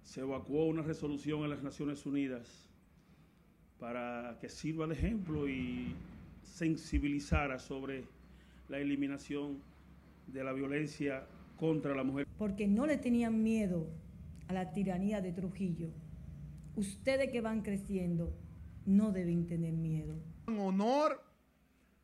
[0.03, 2.69] se evacuó una resolución en las Naciones Unidas
[3.79, 5.95] para que sirva de ejemplo y
[6.43, 8.03] sensibilizara sobre
[8.69, 9.59] la eliminación
[10.27, 11.25] de la violencia
[11.57, 12.27] contra la mujer.
[12.39, 13.89] Porque no le tenían miedo
[14.49, 15.91] a la tiranía de Trujillo.
[16.77, 18.37] Ustedes que van creciendo
[18.85, 20.17] no deben tener miedo.
[20.47, 21.23] En honor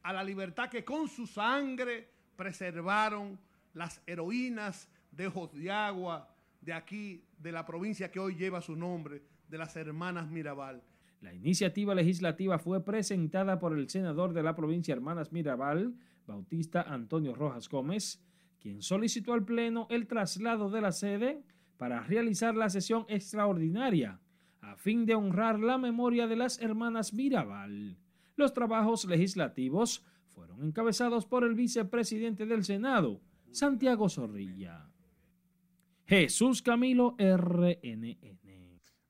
[0.03, 3.39] a la libertad que con su sangre preservaron
[3.75, 8.77] las heroínas de Ojos de Agua, de aquí, de la provincia que hoy lleva su
[8.77, 10.83] nombre, de las hermanas Mirabal.
[11.21, 15.95] La iniciativa legislativa fue presentada por el senador de la provincia Hermanas Mirabal,
[16.27, 18.23] Bautista Antonio Rojas Gómez,
[18.61, 21.43] quien solicitó al Pleno el traslado de la sede
[21.77, 24.21] para realizar la sesión extraordinaria
[24.61, 27.97] a fin de honrar la memoria de las hermanas Mirabal.
[28.37, 33.21] Los trabajos legislativos fueron encabezados por el vicepresidente del Senado,
[33.51, 34.91] Santiago Zorrilla.
[36.07, 38.50] Jesús Camilo, RNN.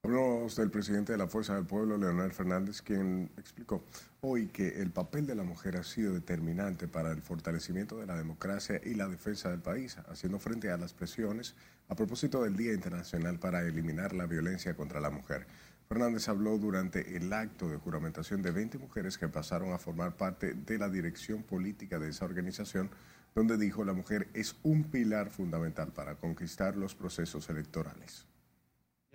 [0.03, 3.85] Hablamos del presidente de la Fuerza del Pueblo, Leonel Fernández, quien explicó
[4.23, 8.17] hoy que el papel de la mujer ha sido determinante para el fortalecimiento de la
[8.17, 11.55] democracia y la defensa del país, haciendo frente a las presiones
[11.89, 15.47] a propósito del Día Internacional para eliminar la violencia contra la mujer.
[15.87, 20.55] Fernández habló durante el acto de juramentación de 20 mujeres que pasaron a formar parte
[20.55, 22.91] de la dirección política de esa organización,
[23.35, 28.30] donde dijo la mujer es un pilar fundamental para conquistar los procesos electorales.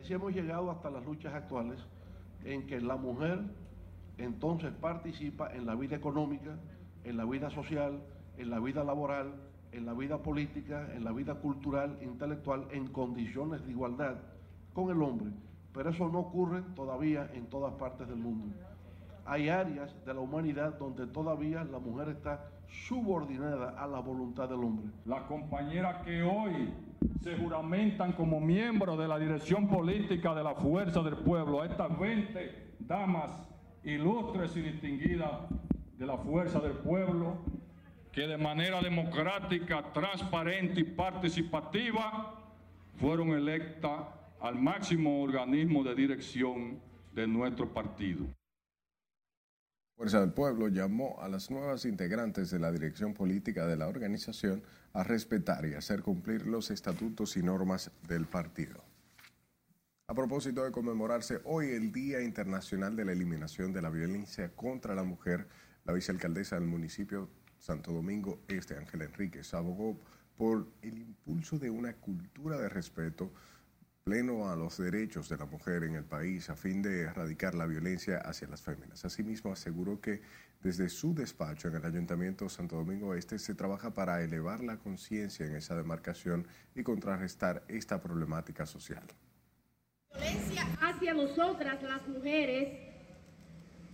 [0.02, 1.80] Así hemos llegado hasta las luchas actuales
[2.44, 3.40] en que la mujer
[4.18, 6.58] entonces participa en la vida económica,
[7.04, 8.02] en la vida social,
[8.38, 9.34] en la vida laboral,
[9.72, 14.18] en la vida política, en la vida cultural, intelectual, en condiciones de igualdad
[14.74, 15.32] con el hombre.
[15.74, 18.54] Pero eso no ocurre todavía en todas partes del mundo.
[19.26, 22.48] Hay áreas de la humanidad donde todavía la mujer está
[22.88, 24.92] subordinada a la voluntad del hombre.
[25.06, 26.72] La compañera que hoy
[27.22, 31.98] se juramentan como miembros de la dirección política de la Fuerza del Pueblo, a estas
[32.00, 33.32] 20 damas
[33.84, 35.32] ilustres y distinguidas
[35.98, 37.38] de la Fuerza del Pueblo,
[38.12, 42.36] que de manera democrática, transparente y participativa
[42.98, 44.02] fueron electas
[44.40, 46.80] al máximo organismo de dirección
[47.14, 48.26] de nuestro partido.
[49.96, 54.62] Fuerza del Pueblo llamó a las nuevas integrantes de la dirección política de la organización
[54.92, 58.84] a respetar y hacer cumplir los estatutos y normas del partido.
[60.08, 64.96] A propósito de conmemorarse hoy el Día Internacional de la Eliminación de la Violencia contra
[64.96, 65.48] la Mujer,
[65.86, 69.98] la vicealcaldesa del municipio Santo Domingo Este, Ángela Enríquez, abogó
[70.36, 73.32] por el impulso de una cultura de respeto
[74.06, 77.66] pleno a los derechos de la mujer en el país a fin de erradicar la
[77.66, 79.04] violencia hacia las féminas.
[79.04, 80.22] Asimismo, aseguró que
[80.62, 85.48] desde su despacho en el Ayuntamiento Santo Domingo Este se trabaja para elevar la conciencia
[85.48, 89.02] en esa demarcación y contrarrestar esta problemática social.
[90.14, 92.78] Violencia hacia nosotras las mujeres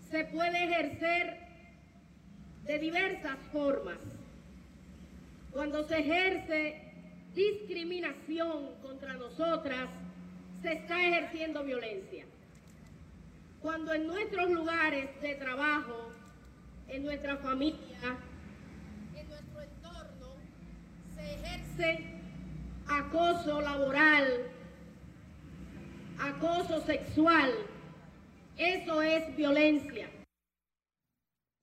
[0.10, 1.40] se puede ejercer
[2.66, 4.00] de diversas formas.
[5.54, 6.81] Cuando se ejerce
[7.34, 9.90] discriminación contra nosotras,
[10.62, 12.26] se está ejerciendo violencia.
[13.62, 16.12] Cuando en nuestros lugares de trabajo,
[16.88, 18.18] en nuestra familia,
[19.16, 20.36] en nuestro entorno,
[21.16, 22.06] se ejerce
[22.88, 24.26] acoso laboral,
[26.20, 27.52] acoso sexual,
[28.58, 30.10] eso es violencia.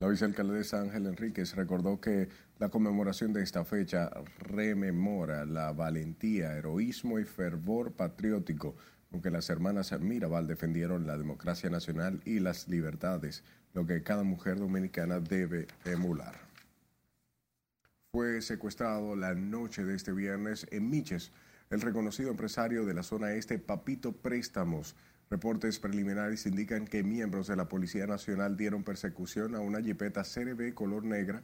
[0.00, 2.28] La vicealcaldesa Ángel Enríquez recordó que
[2.58, 8.76] la conmemoración de esta fecha rememora la valentía, heroísmo y fervor patriótico
[9.10, 13.42] con que las hermanas Mirabal defendieron la democracia nacional y las libertades,
[13.74, 16.34] lo que cada mujer dominicana debe emular.
[18.12, 21.32] Fue secuestrado la noche de este viernes en Miches
[21.70, 24.96] el reconocido empresario de la zona este, Papito Préstamos,
[25.30, 30.72] Reportes preliminares indican que miembros de la Policía Nacional dieron persecución a una jipeta CRB
[30.72, 31.42] color negra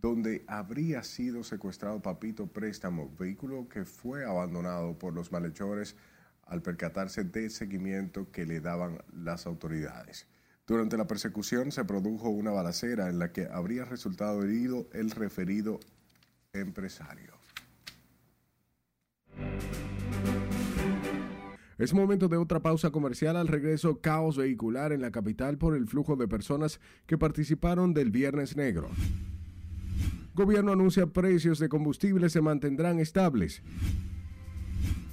[0.00, 5.96] donde habría sido secuestrado Papito Préstamo, vehículo que fue abandonado por los malhechores
[6.46, 10.26] al percatarse del seguimiento que le daban las autoridades.
[10.66, 15.80] Durante la persecución se produjo una balacera en la que habría resultado herido el referido
[16.52, 17.32] empresario.
[21.78, 25.88] Es momento de otra pausa comercial al regreso caos vehicular en la capital por el
[25.88, 28.88] flujo de personas que participaron del Viernes Negro.
[30.34, 33.62] Gobierno anuncia precios de combustibles se mantendrán estables.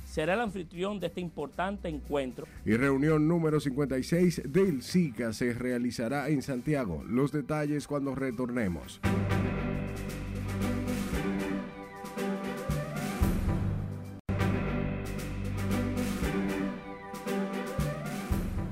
[0.05, 2.47] Será el anfitrión de este importante encuentro.
[2.65, 7.03] Y reunión número 56 del SICA se realizará en Santiago.
[7.07, 9.01] Los detalles cuando retornemos.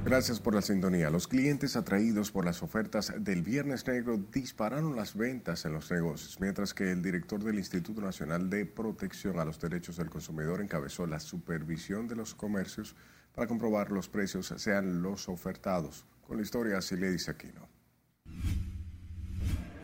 [0.08, 1.10] Gracias por la sintonía.
[1.10, 6.40] Los clientes atraídos por las ofertas del Viernes Negro dispararon las ventas en los negocios,
[6.40, 11.06] mientras que el director del Instituto Nacional de Protección a los Derechos del Consumidor encabezó
[11.06, 12.96] la supervisión de los comercios
[13.36, 16.06] para comprobar los precios sean los ofertados.
[16.26, 17.68] Con la historia así le dice Aquino.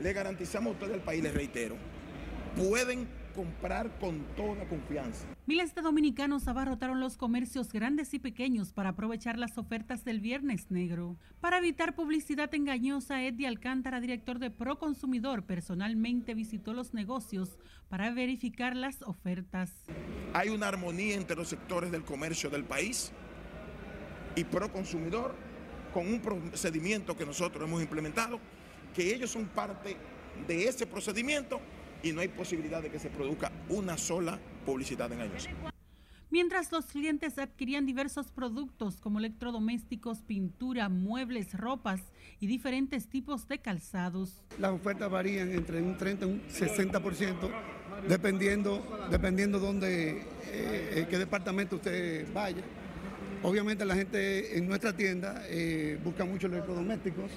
[0.01, 1.75] Le garantizamos a ustedes el país, les reitero,
[2.55, 5.25] pueden comprar con toda confianza.
[5.45, 10.71] Miles de dominicanos abarrotaron los comercios grandes y pequeños para aprovechar las ofertas del Viernes
[10.71, 11.17] Negro.
[11.41, 17.57] Para evitar publicidad engañosa, Eddie Alcántara, director de Proconsumidor, personalmente visitó los negocios
[17.89, 19.71] para verificar las ofertas.
[20.33, 23.11] Hay una armonía entre los sectores del comercio del país
[24.35, 25.35] y Proconsumidor
[25.93, 28.39] con un procedimiento que nosotros hemos implementado,
[28.95, 29.97] que ellos son parte
[30.47, 31.59] de ese procedimiento
[32.03, 35.49] y no hay posibilidad de que se produzca una sola publicidad engañosa.
[36.29, 42.01] mientras los clientes adquirían diversos productos como electrodomésticos, pintura, muebles, ropas
[42.39, 44.43] y diferentes tipos de calzados.
[44.57, 47.35] Las ofertas varían entre un 30 y un 60%,
[48.09, 52.63] dependiendo, dependiendo dónde, eh, eh, qué departamento usted vaya.
[53.43, 57.29] Obviamente la gente en nuestra tienda eh, busca mucho electrodomésticos,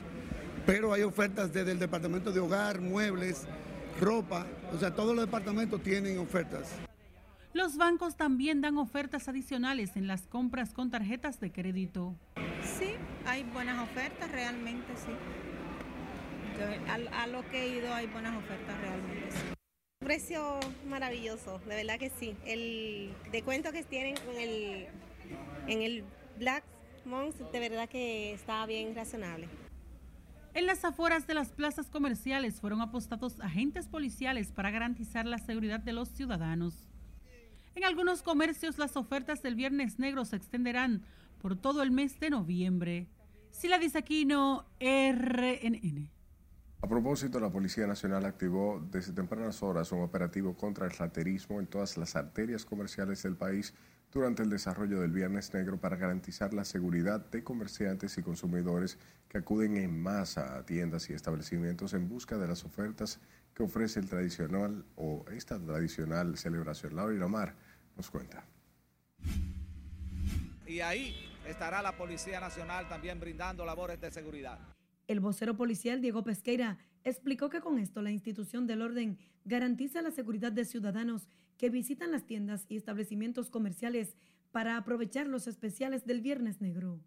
[0.64, 3.47] pero hay ofertas desde el departamento de hogar, muebles,
[4.01, 6.76] ropa, o sea, todos los departamentos tienen ofertas.
[7.53, 12.14] Los bancos también dan ofertas adicionales en las compras con tarjetas de crédito.
[12.78, 12.94] Sí,
[13.24, 15.12] hay buenas ofertas, realmente sí.
[16.88, 19.38] A, a lo que he ido hay buenas ofertas, realmente sí.
[20.01, 22.36] Precio maravilloso, de verdad que sí.
[22.44, 24.86] El descuento que tienen en el,
[25.66, 26.05] en el
[26.38, 26.64] Black
[27.07, 29.49] Month, de verdad que está bien razonable.
[30.57, 35.81] En las afueras de las plazas comerciales fueron apostados agentes policiales para garantizar la seguridad
[35.81, 36.89] de los ciudadanos.
[37.75, 41.05] En algunos comercios las ofertas del Viernes Negro se extenderán
[41.43, 43.07] por todo el mes de noviembre.
[43.51, 46.09] Sila Disaquino, RNN.
[46.81, 51.67] A propósito, la Policía Nacional activó desde tempranas horas un operativo contra el raterismo en
[51.67, 53.75] todas las arterias comerciales del país
[54.17, 58.99] durante el desarrollo del Viernes Negro para garantizar la seguridad de comerciantes y consumidores
[59.29, 63.21] que acuden en masa a tiendas y establecimientos en busca de las ofertas
[63.53, 66.97] que ofrece el tradicional o esta tradicional celebración.
[66.97, 67.57] Laura Lomar
[67.95, 68.43] nos cuenta.
[70.67, 71.14] Y ahí
[71.47, 74.59] estará la Policía Nacional también brindando labores de seguridad.
[75.09, 80.11] El vocero policial Diego Pesqueira explicó que con esto la institución del orden garantiza la
[80.11, 81.29] seguridad de ciudadanos
[81.59, 84.17] que visitan las tiendas y establecimientos comerciales
[84.53, 87.01] para aprovechar los especiales del Viernes Negro.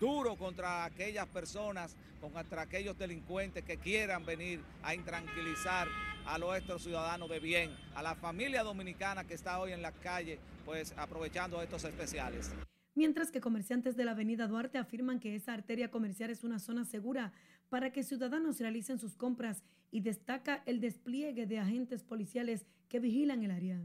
[0.00, 5.88] Duro contra aquellas personas, contra aquellos delincuentes que quieran venir a intranquilizar
[6.26, 10.40] a nuestros ciudadanos de bien, a la familia dominicana que está hoy en la calle,
[10.64, 12.52] pues aprovechando estos especiales.
[12.94, 16.84] Mientras que comerciantes de la avenida Duarte afirman que esa arteria comercial es una zona
[16.84, 17.32] segura
[17.70, 19.62] para que ciudadanos realicen sus compras
[19.92, 23.80] y destaca el despliegue de agentes policiales que vigilan el área.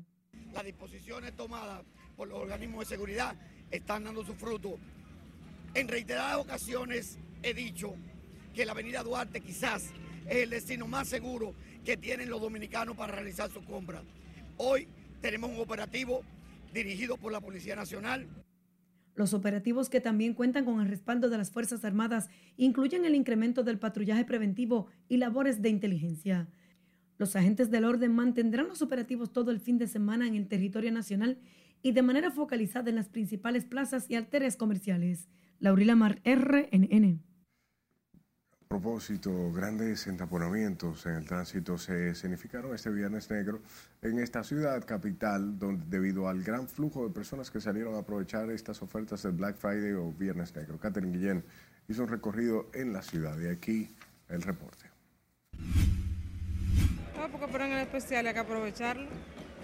[0.54, 1.84] Las disposiciones tomadas
[2.16, 3.36] por los organismos de seguridad
[3.70, 4.80] están dando su fruto.
[5.76, 7.94] En reiteradas ocasiones he dicho
[8.56, 9.92] que la avenida Duarte quizás
[10.26, 11.54] es el destino más seguro
[11.86, 14.04] que tienen los dominicanos para realizar sus compras.
[14.58, 14.88] Hoy
[15.22, 16.24] tenemos un operativo
[16.74, 18.28] dirigido por la Policía Nacional.
[19.18, 23.64] Los operativos que también cuentan con el respaldo de las Fuerzas Armadas incluyen el incremento
[23.64, 26.48] del patrullaje preventivo y labores de inteligencia.
[27.18, 30.92] Los agentes del orden mantendrán los operativos todo el fin de semana en el territorio
[30.92, 31.40] nacional
[31.82, 35.28] y de manera focalizada en las principales plazas y arterias comerciales.
[35.60, 37.20] Laurila Mar, RNN.
[38.68, 43.62] A propósito, grandes entaponamientos en el tránsito se significaron este viernes negro
[44.02, 48.52] en esta ciudad capital, donde debido al gran flujo de personas que salieron a aprovechar
[48.52, 50.78] estas ofertas del Black Friday o Viernes Negro.
[50.78, 51.46] Catherine Guillén
[51.88, 53.88] hizo un recorrido en la ciudad y aquí
[54.28, 54.86] el reporte.
[57.16, 59.08] No, porque pero en el especial hay que aprovecharlo.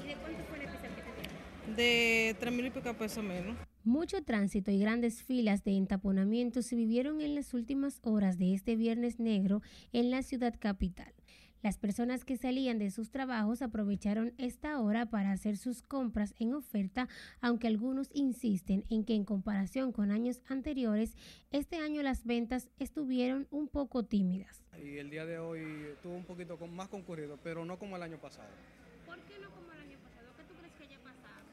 [0.01, 1.75] ¿Y de cuánto fue el especial que te?
[1.75, 3.57] De tres mil y pico pesos menos.
[3.85, 8.77] Mucho tránsito y grandes filas de entaponamiento se vivieron en las últimas horas de este
[8.77, 9.61] viernes negro
[9.91, 11.13] en la ciudad capital.
[11.61, 16.53] Las personas que salían de sus trabajos aprovecharon esta hora para hacer sus compras en
[16.53, 17.09] oferta,
[17.41, 21.17] aunque algunos insisten en que en comparación con años anteriores,
[21.51, 24.63] este año las ventas estuvieron un poco tímidas.
[24.81, 25.59] Y el día de hoy
[25.91, 28.47] estuvo un poquito más concurrido, pero no como el año pasado.
[29.05, 30.27] ¿Por qué no como el año pasado?
[30.37, 31.43] ¿Qué tú crees que haya pasado?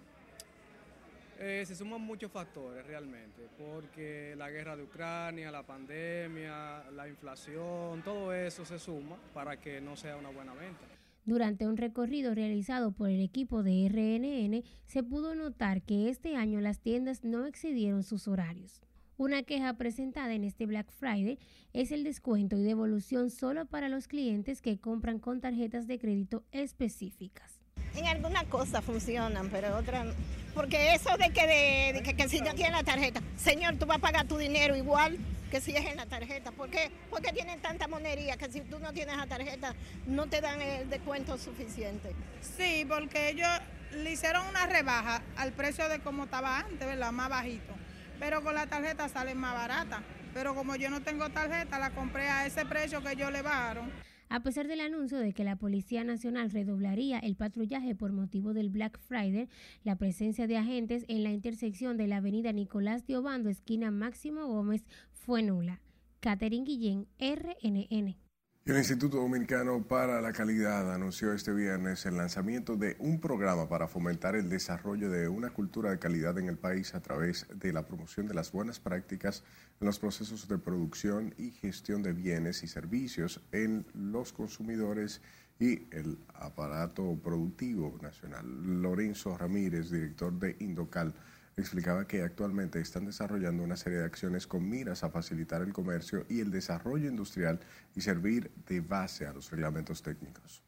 [1.43, 8.03] Eh, se suman muchos factores realmente, porque la guerra de Ucrania, la pandemia, la inflación,
[8.05, 10.85] todo eso se suma para que no sea una buena venta.
[11.25, 16.61] Durante un recorrido realizado por el equipo de RNN, se pudo notar que este año
[16.61, 18.83] las tiendas no excedieron sus horarios.
[19.17, 21.39] Una queja presentada en este Black Friday
[21.73, 26.45] es el descuento y devolución solo para los clientes que compran con tarjetas de crédito
[26.53, 27.60] específicas.
[27.97, 30.13] En algunas cosas funcionan, pero otras no.
[30.55, 34.27] Porque eso de que, que, si no tienes la tarjeta, señor, tú vas a pagar
[34.27, 35.17] tu dinero igual
[35.51, 36.53] que si es en la tarjeta.
[36.53, 36.91] ¿Por qué?
[37.09, 39.75] Porque tienen tanta monería que si tú no tienes la tarjeta
[40.07, 42.13] no te dan el descuento suficiente.
[42.57, 43.49] Sí, porque ellos
[43.93, 47.13] le hicieron una rebaja al precio de como estaba antes, ¿verdad?
[47.13, 47.75] Más bajito.
[48.19, 50.03] Pero con la tarjeta sale más barata.
[50.35, 53.91] Pero como yo no tengo tarjeta, la compré a ese precio que ellos le bajaron.
[54.33, 58.71] A pesar del anuncio de que la Policía Nacional redoblaría el patrullaje por motivo del
[58.71, 59.49] Black Friday,
[59.83, 64.47] la presencia de agentes en la intersección de la avenida Nicolás de Obando, esquina Máximo
[64.47, 65.81] Gómez, fue nula.
[66.21, 68.30] Catherine Guillén, RNN.
[68.71, 73.89] El Instituto Dominicano para la Calidad anunció este viernes el lanzamiento de un programa para
[73.89, 77.89] fomentar el desarrollo de una cultura de calidad en el país a través de la
[77.89, 79.43] promoción de las buenas prácticas
[79.81, 85.21] en los procesos de producción y gestión de bienes y servicios en los consumidores
[85.59, 88.47] y el aparato productivo nacional.
[88.81, 91.13] Lorenzo Ramírez, director de Indocal,
[91.61, 96.27] explicaba que actualmente están desarrollando una serie de acciones con miras a facilitar el comercio
[96.29, 97.61] y el desarrollo industrial
[97.95, 100.63] y servir de base a los reglamentos técnicos.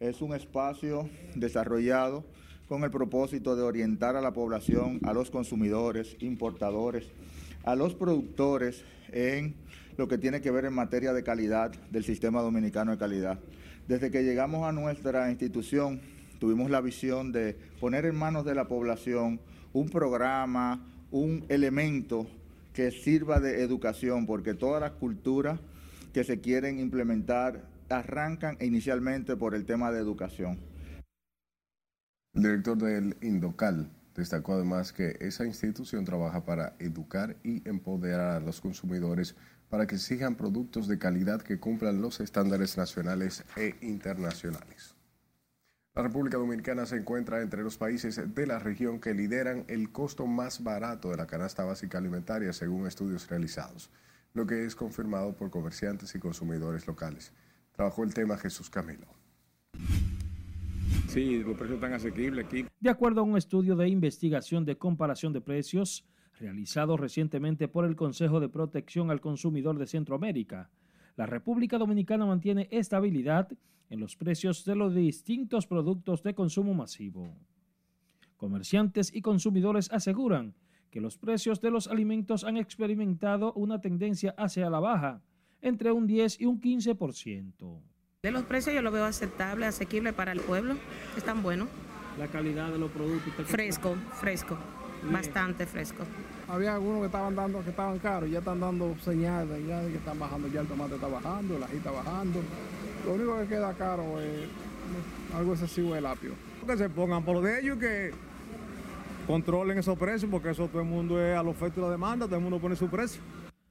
[0.00, 2.24] Es un espacio desarrollado
[2.68, 7.10] con el propósito de orientar a la población, a los consumidores, importadores,
[7.64, 9.56] a los productores en
[9.96, 13.40] lo que tiene que ver en materia de calidad del sistema dominicano de calidad.
[13.88, 16.00] Desde que llegamos a nuestra institución,
[16.38, 19.40] tuvimos la visión de poner en manos de la población
[19.78, 22.26] un programa, un elemento
[22.72, 25.60] que sirva de educación, porque todas las culturas
[26.12, 30.58] que se quieren implementar arrancan inicialmente por el tema de educación.
[32.34, 38.40] El director del Indocal destacó además que esa institución trabaja para educar y empoderar a
[38.40, 39.36] los consumidores
[39.70, 44.97] para que exijan productos de calidad que cumplan los estándares nacionales e internacionales.
[45.98, 50.28] La República Dominicana se encuentra entre los países de la región que lideran el costo
[50.28, 53.90] más barato de la canasta básica alimentaria según estudios realizados,
[54.32, 57.32] lo que es confirmado por comerciantes y consumidores locales.
[57.72, 59.08] Trabajó el tema Jesús Camilo.
[61.08, 62.64] Sí, los precios están asequibles aquí.
[62.78, 66.06] De acuerdo a un estudio de investigación de comparación de precios
[66.38, 70.70] realizado recientemente por el Consejo de Protección al Consumidor de Centroamérica,
[71.18, 73.48] la República Dominicana mantiene estabilidad
[73.90, 77.34] en los precios de los distintos productos de consumo masivo.
[78.36, 80.54] Comerciantes y consumidores aseguran
[80.92, 85.20] que los precios de los alimentos han experimentado una tendencia hacia la baja,
[85.60, 87.80] entre un 10 y un 15%.
[88.22, 90.76] De los precios yo lo veo aceptable, asequible para el pueblo,
[91.16, 91.68] están buenos.
[92.16, 93.34] La calidad de los productos.
[93.46, 94.56] Fresco, fresco,
[95.02, 96.04] bastante fresco.
[96.48, 99.98] Había algunos que estaban dando, que estaban caros, ya están dando señales ya de que
[99.98, 102.40] están bajando, ya el tomate está bajando, el ají está bajando.
[103.04, 104.48] Lo único que queda caro es
[105.34, 106.32] algo excesivo el apio.
[106.66, 108.12] Que se pongan por lo de ellos que
[109.26, 112.26] controlen esos precios, porque eso todo el mundo es a la oferta y la demanda,
[112.26, 113.20] todo el mundo pone su precio.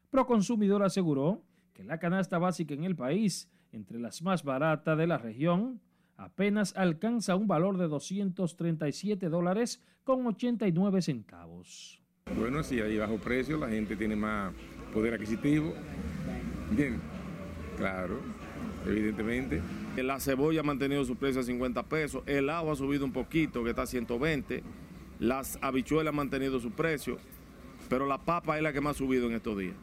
[0.09, 1.41] Proconsumidor aseguró
[1.73, 5.81] que la canasta básica en el país, entre las más baratas de la región,
[6.17, 12.01] apenas alcanza un valor de 237 dólares con 89 centavos.
[12.37, 14.53] Bueno, si hay bajo precio, la gente tiene más
[14.93, 15.73] poder adquisitivo.
[16.75, 16.99] Bien,
[17.77, 18.19] claro
[18.89, 19.61] evidentemente.
[19.97, 23.63] La cebolla ha mantenido su precio a 50 pesos, el agua ha subido un poquito,
[23.63, 24.63] que está a 120,
[25.19, 27.17] las habichuelas han mantenido su precio,
[27.89, 29.75] pero la papa es la que más ha subido en estos días.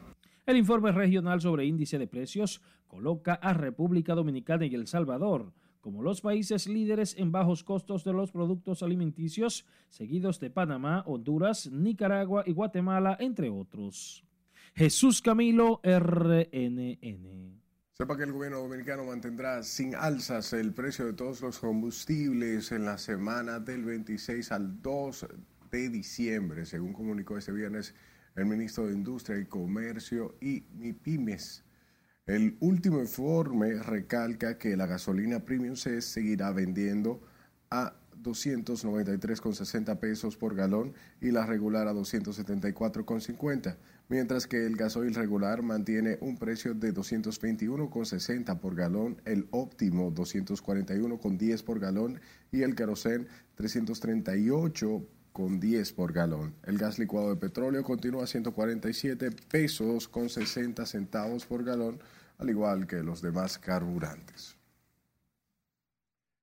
[0.45, 5.51] El informe regional sobre índice de precios coloca a República Dominicana y El Salvador
[5.85, 11.69] como los países líderes en bajos costos de los productos alimenticios, seguidos de Panamá, Honduras,
[11.71, 14.25] Nicaragua y Guatemala, entre otros.
[14.73, 17.61] Jesús Camilo, RNN.
[17.91, 22.83] Sepa que el gobierno dominicano mantendrá sin alzas el precio de todos los combustibles en
[22.83, 25.27] la semana del 26 al 2
[25.69, 27.93] de diciembre, según comunicó este viernes
[28.35, 31.63] el ministro de Industria y Comercio y MIPIMES.
[32.25, 37.21] El último informe recalca que la gasolina premium se seguirá vendiendo
[37.69, 45.61] a 293,60 pesos por galón y la regular a 274,50 mientras que el gasoil regular
[45.61, 52.19] mantiene un precio de 221,60 por galón, el óptimo 241,10 por galón
[52.51, 52.75] y el
[55.35, 56.55] kerosene 338,10 por galón.
[56.63, 61.99] El gas licuado de petróleo continúa a 147 pesos con 60 centavos por galón,
[62.37, 64.55] al igual que los demás carburantes.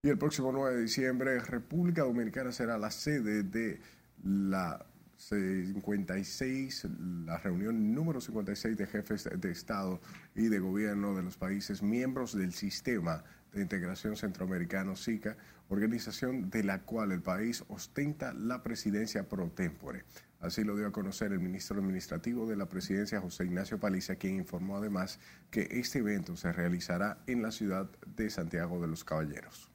[0.02, 3.80] Y el próximo 9 de diciembre, República Dominicana será la sede de
[4.24, 4.84] la
[5.16, 6.88] 56,
[7.24, 10.00] la reunión número 56 de jefes de Estado
[10.34, 13.22] y de gobierno de los países miembros del sistema
[13.52, 15.36] de integración centroamericano SICA,
[15.68, 20.04] organización de la cual el país ostenta la presidencia pro tempore.
[20.40, 24.36] Así lo dio a conocer el ministro administrativo de la presidencia, José Ignacio Paliza, quien
[24.36, 29.70] informó además que este evento se realizará en la ciudad de Santiago de los Caballeros.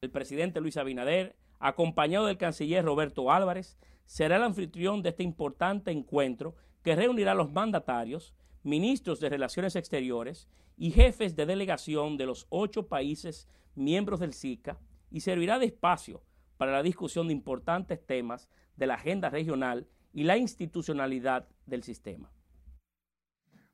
[0.00, 5.92] El presidente Luis Abinader, acompañado del canciller Roberto Álvarez, será el anfitrión de este importante
[5.92, 12.26] encuentro que reunirá a los mandatarios, ministros de Relaciones Exteriores y jefes de delegación de
[12.26, 14.78] los ocho países miembros del SICA
[15.10, 16.22] y servirá de espacio
[16.56, 22.30] para la discusión de importantes temas de la agenda regional y la institucionalidad del sistema.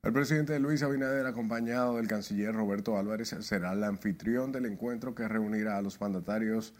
[0.02, 5.26] El presidente Luis Abinader, acompañado del canciller Roberto Álvarez, será el anfitrión del encuentro que
[5.26, 6.74] reunirá a los mandatarios,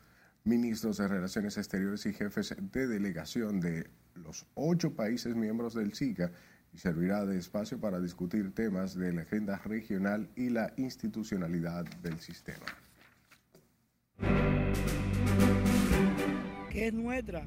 [0.44, 6.30] ministros de Relaciones Exteriores y jefes de delegación de los ocho países miembros del SICA
[6.76, 12.20] y servirá de espacio para discutir temas de la agenda regional y la institucionalidad del
[12.20, 12.66] sistema.
[16.70, 17.44] Que es nuestra,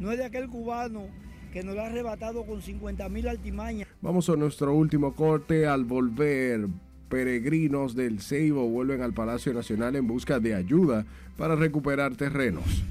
[0.00, 1.06] no es de aquel cubano
[1.52, 3.88] que nos la ha arrebatado con 50 mil altimañas.
[4.00, 5.66] Vamos a nuestro último corte.
[5.66, 6.66] Al volver,
[7.10, 11.04] peregrinos del Ceibo vuelven al Palacio Nacional en busca de ayuda
[11.36, 12.82] para recuperar terrenos.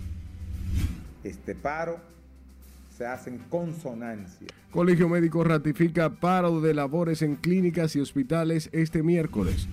[1.23, 1.99] Este paro
[3.01, 4.45] se hace en consonancia.
[4.69, 9.67] Colegio Médico ratifica paro de labores en clínicas y hospitales este miércoles.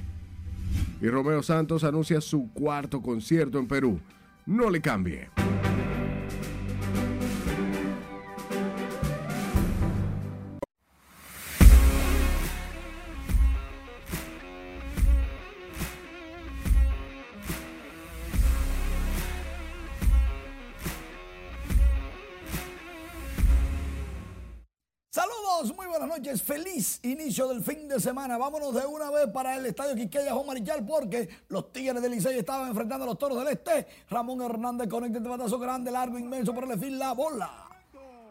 [1.02, 4.00] Y Romeo Santos anuncia su cuarto concierto en Perú.
[4.46, 5.28] No le cambie.
[27.08, 28.38] Inicio del fin de semana.
[28.38, 32.68] Vámonos de una vez para el estadio Quiqueya Marichal porque los Tigres del Licey estaban
[32.68, 33.86] enfrentando a los Toros del Este.
[34.08, 37.68] Ramón Hernández conecta este batazo grande, largo, inmenso por el fin la bola.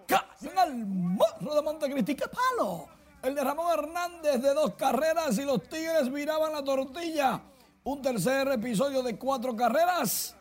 [0.05, 2.88] Casi en el morro de Montecristi, ¡qué palo!
[3.21, 7.41] El de Ramón Hernández de dos carreras y los Tigres miraban la tortilla.
[7.84, 10.36] Un tercer episodio de cuatro carreras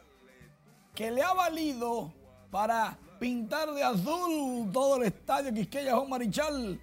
[0.94, 2.12] que le ha valido
[2.50, 6.80] para pintar de azul todo el estadio Quisqueya Juan Marichal.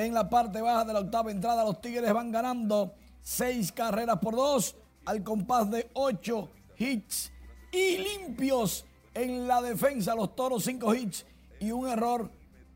[0.00, 4.34] En la parte baja de la octava entrada, los Tigres van ganando seis carreras por
[4.34, 4.74] dos
[5.04, 6.48] al compás de ocho
[6.78, 7.30] hits
[7.70, 10.14] y limpios en la defensa.
[10.14, 11.26] Los toros, cinco hits
[11.60, 12.30] y un error.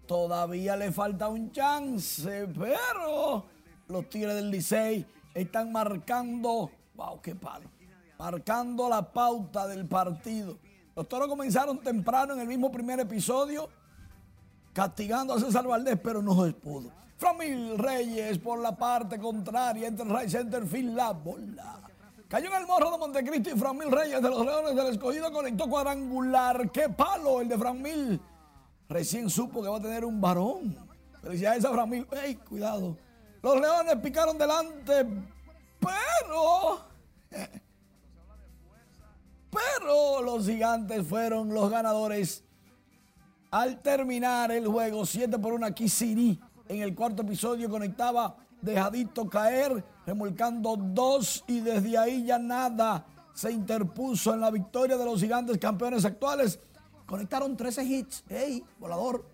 [0.06, 3.46] Todavía le falta un chance, pero
[3.88, 7.70] los Tigres del Licey están marcando, wow, qué palo,
[8.18, 10.58] marcando la pauta del partido.
[10.94, 13.70] Los toros comenzaron temprano en el mismo primer episodio,
[14.74, 16.90] castigando a César Valdés, pero no se pudo.
[17.16, 21.80] Framil Reyes por la parte contraria, entre right center field, la bola.
[22.28, 25.68] Cayó en el morro de Montecristo y Framil Reyes de los Leones del Escogido conectó
[25.68, 26.70] cuadrangular.
[26.70, 28.20] ¡Qué palo el de Framil!
[28.88, 30.76] Recién supo que va a tener un varón.
[31.22, 32.06] Felicidades a Framil.
[32.24, 32.98] ¡Ey, cuidado!
[33.40, 35.06] Los Leones picaron delante,
[35.78, 36.80] pero...
[39.50, 42.43] Pero los gigantes fueron los ganadores
[43.54, 49.28] al terminar el juego 7 por 1 aquí Siri en el cuarto episodio conectaba dejadito
[49.28, 55.20] caer, remolcando dos y desde ahí ya nada se interpuso en la victoria de los
[55.20, 56.58] gigantes campeones actuales.
[57.06, 59.24] Conectaron 13 hits, ¡ey, volador!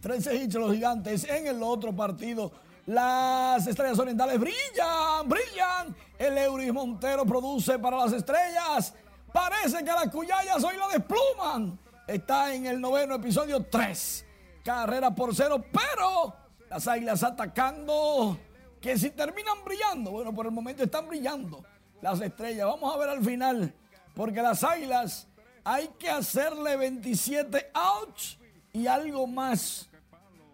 [0.00, 2.50] 13 hits los gigantes en el otro partido.
[2.86, 5.94] Las estrellas orientales brillan, brillan.
[6.18, 8.94] El Euris Montero produce para las estrellas.
[9.32, 11.78] Parece que las cuyayas hoy la despluman.
[12.08, 14.24] Está en el noveno episodio 3.
[14.64, 16.34] Carrera por cero, pero
[16.70, 18.38] las águilas atacando.
[18.80, 21.62] Que si terminan brillando, bueno, por el momento están brillando
[22.00, 22.66] las estrellas.
[22.66, 23.74] Vamos a ver al final,
[24.14, 25.28] porque las águilas
[25.62, 28.38] hay que hacerle 27 outs
[28.72, 29.90] y algo más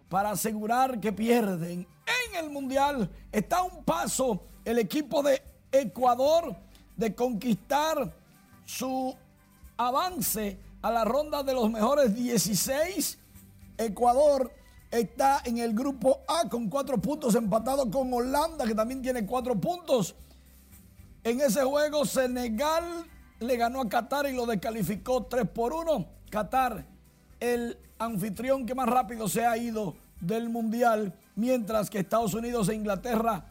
[0.09, 1.87] para asegurar que pierden.
[2.27, 5.41] En el Mundial está un paso el equipo de
[5.71, 6.53] Ecuador
[6.97, 8.13] de conquistar
[8.65, 9.15] su
[9.77, 13.17] avance a la ronda de los mejores 16.
[13.79, 14.51] Ecuador
[14.91, 19.59] está en el grupo A con cuatro puntos, empatado con Holanda, que también tiene cuatro
[19.59, 20.13] puntos.
[21.23, 22.83] En ese juego, Senegal
[23.39, 26.05] le ganó a Qatar y lo descalificó 3 por 1.
[26.29, 26.85] Qatar,
[27.39, 32.75] el anfitrión que más rápido se ha ido del Mundial, mientras que Estados Unidos e
[32.75, 33.43] Inglaterra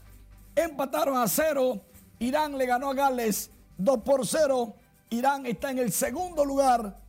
[0.54, 1.80] empataron a cero.
[2.20, 4.72] Irán le ganó a Gales 2 por 0.
[5.10, 7.02] Irán está en el segundo lugar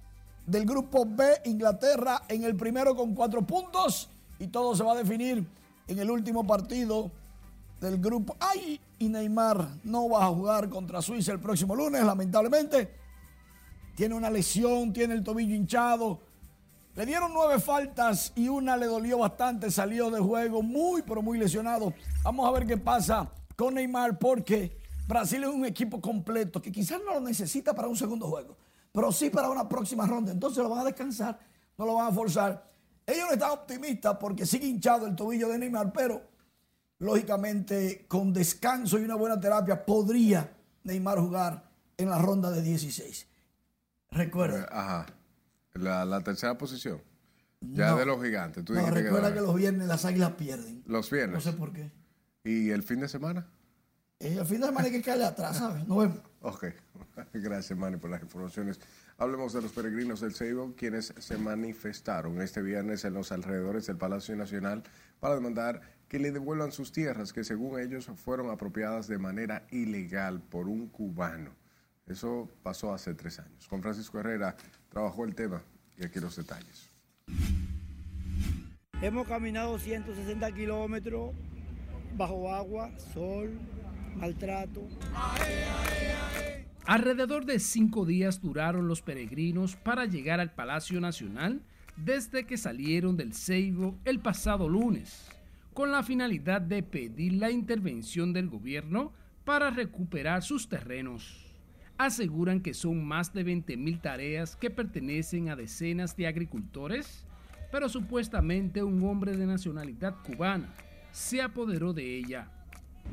[0.45, 4.95] del grupo B, Inglaterra en el primero con cuatro puntos y todo se va a
[4.95, 5.45] definir
[5.87, 7.11] en el último partido
[7.81, 8.35] del grupo.
[8.39, 8.79] ¡Ay!
[8.97, 12.93] Y Neymar no va a jugar contra Suiza el próximo lunes, lamentablemente.
[13.95, 16.19] Tiene una lesión, tiene el tobillo hinchado.
[16.95, 21.37] Le dieron nueve faltas y una le dolió bastante, salió de juego muy, pero muy
[21.37, 21.93] lesionado.
[22.23, 24.77] Vamos a ver qué pasa con Neymar porque
[25.07, 28.55] Brasil es un equipo completo que quizás no lo necesita para un segundo juego,
[28.95, 30.31] pero sí para una próxima ronda.
[30.31, 31.37] Entonces lo van a descansar,
[31.77, 32.71] no lo van a forzar.
[33.05, 36.23] Ellos no están optimistas porque sigue hinchado el tobillo de Neymar, pero
[36.99, 40.51] lógicamente con descanso y una buena terapia podría
[40.83, 41.63] Neymar jugar
[41.97, 43.27] en la ronda de 16.
[44.11, 44.67] Recuerda.
[44.71, 45.05] Ajá.
[45.73, 47.01] La, la tercera posición.
[47.61, 47.97] Ya No.
[47.97, 48.63] de los gigantes.
[48.63, 50.83] Tú No, dijiste recuerda que, que los viernes las águilas pierden.
[50.85, 51.35] los viernes.
[51.45, 51.91] No sé por qué.
[52.43, 53.47] ¿Y el fin de semana?
[54.19, 55.85] Y el fin de semana hay que caerle atrás, ¿sabes?
[55.87, 56.19] Nos vemos.
[56.45, 56.65] Ok,
[57.33, 58.79] gracias Manny por las informaciones.
[59.17, 63.97] Hablemos de los peregrinos del Ceibo, quienes se manifestaron este viernes en los alrededores del
[63.97, 64.83] Palacio Nacional
[65.19, 70.39] para demandar que le devuelvan sus tierras que según ellos fueron apropiadas de manera ilegal
[70.39, 71.49] por un cubano.
[72.05, 73.65] Eso pasó hace tres años.
[73.67, 74.55] Juan Francisco Herrera
[74.89, 75.63] trabajó el tema
[75.97, 76.91] y aquí los detalles.
[79.01, 81.33] Hemos caminado 160 kilómetros
[82.15, 83.59] bajo agua, sol,
[84.15, 84.87] maltrato.
[86.87, 91.63] Alrededor de cinco días duraron los peregrinos para llegar al Palacio Nacional
[91.97, 95.27] desde que salieron del Ceibo el pasado lunes,
[95.73, 99.13] con la finalidad de pedir la intervención del gobierno
[99.45, 101.51] para recuperar sus terrenos.
[101.97, 107.25] Aseguran que son más de 20.000 tareas que pertenecen a decenas de agricultores,
[107.71, 110.71] pero supuestamente un hombre de nacionalidad cubana
[111.11, 112.47] se apoderó de ella.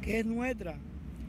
[0.02, 0.74] Que es nuestra,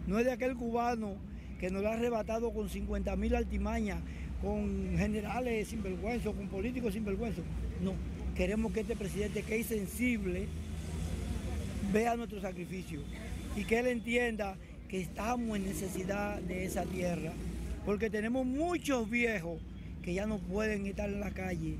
[0.07, 1.15] no es de aquel cubano
[1.63, 4.01] que nos la ha arrebatado con 50 mil altimañas,
[4.41, 7.41] con generales sinvergüenza, con políticos sinvergüenza.
[7.81, 7.93] No,
[8.35, 10.49] queremos que este presidente que es sensible
[11.93, 12.99] vea nuestro sacrificio
[13.55, 14.57] y que él entienda
[14.89, 17.31] que estamos en necesidad de esa tierra,
[17.85, 19.61] porque tenemos muchos viejos
[20.01, 21.77] que ya no pueden estar en la calle.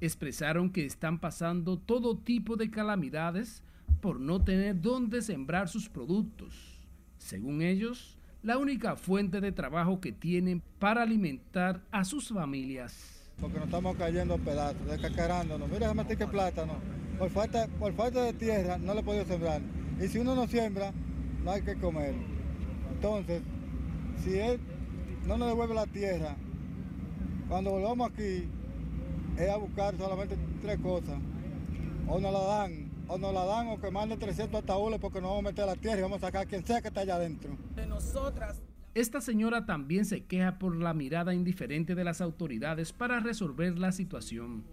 [0.00, 3.62] Expresaron que están pasando todo tipo de calamidades
[4.00, 6.80] por no tener dónde sembrar sus productos.
[7.18, 13.30] Según ellos, la única fuente de trabajo que tienen para alimentar a sus familias.
[13.40, 15.68] Porque nos estamos cayendo a pedazos, descacarándonos.
[15.68, 16.74] Mira, déjame que plátano.
[17.18, 19.60] Por falta, por falta de tierra no le he podido sembrar.
[20.00, 20.92] Y si uno no siembra,
[21.44, 22.14] no hay que comer.
[22.92, 23.42] Entonces,
[24.22, 24.60] si él
[25.26, 26.36] no nos devuelve la tierra,
[27.48, 28.48] cuando volvamos aquí,
[29.36, 31.18] es a buscar solamente tres cosas.
[32.08, 35.30] O nos la dan, o nos la dan, o que manden 300 ataúdes porque nos
[35.30, 37.16] vamos a meter la tierra y vamos a sacar a quien sea que está allá
[37.16, 37.56] adentro.
[37.74, 38.60] De nosotras.
[38.94, 43.92] Esta señora también se queja por la mirada indiferente de las autoridades para resolver la
[43.92, 44.64] situación.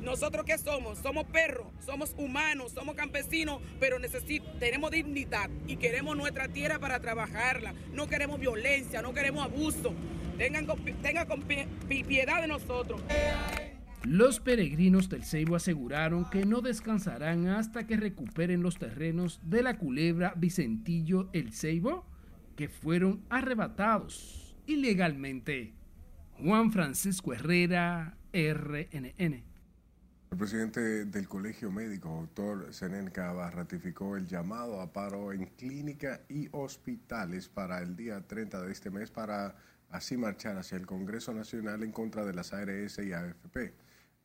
[0.00, 0.98] ¿Nosotros qué somos?
[0.98, 3.98] Somos perros, somos humanos, somos campesinos, pero
[4.60, 7.74] tenemos dignidad y queremos nuestra tierra para trabajarla.
[7.92, 9.92] No queremos violencia, no queremos abuso.
[10.38, 10.66] Tengan,
[11.02, 11.26] tengan
[12.06, 13.00] piedad de nosotros.
[14.04, 19.78] Los peregrinos del Ceibo aseguraron que no descansarán hasta que recuperen los terrenos de la
[19.78, 22.04] culebra Vicentillo El Ceibo,
[22.56, 25.74] que fueron arrebatados ilegalmente.
[26.36, 29.44] Juan Francisco Herrera, RNN.
[30.32, 36.22] El presidente del Colegio Médico, doctor Senen Cava, ratificó el llamado a paro en clínica
[36.28, 39.54] y hospitales para el día 30 de este mes para
[39.90, 43.74] así marchar hacia el Congreso Nacional en contra de las ARS y AFP.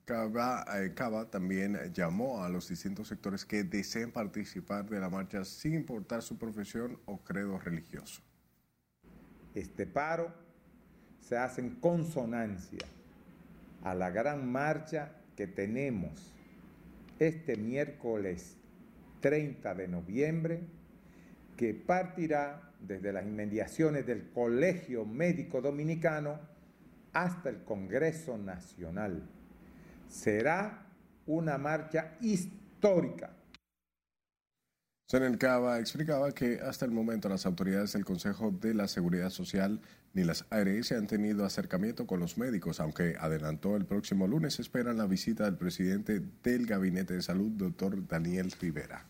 [0.08, 5.43] Cava, eh, Cava, también llamó a los distintos sectores que deseen participar de la marcha
[5.43, 8.22] sin importar su profesión o credo religioso.
[9.53, 10.34] Este paro
[11.20, 12.86] se hace en consonancia
[13.84, 16.34] a la gran marcha que tenemos
[17.20, 18.55] este miércoles
[19.20, 20.62] 30 de noviembre,
[21.58, 26.39] que partirá desde las inmediaciones del Colegio Médico Dominicano
[27.12, 29.28] hasta el Congreso Nacional
[30.10, 30.86] será
[31.26, 33.34] una marcha histórica.
[35.39, 39.80] Cava explicaba que hasta el momento las autoridades del Consejo de la Seguridad Social
[40.14, 44.97] ni las ARS han tenido acercamiento con los médicos, aunque adelantó el próximo lunes esperan
[44.97, 49.05] la visita del presidente del Gabinete de Salud, doctor Daniel Rivera.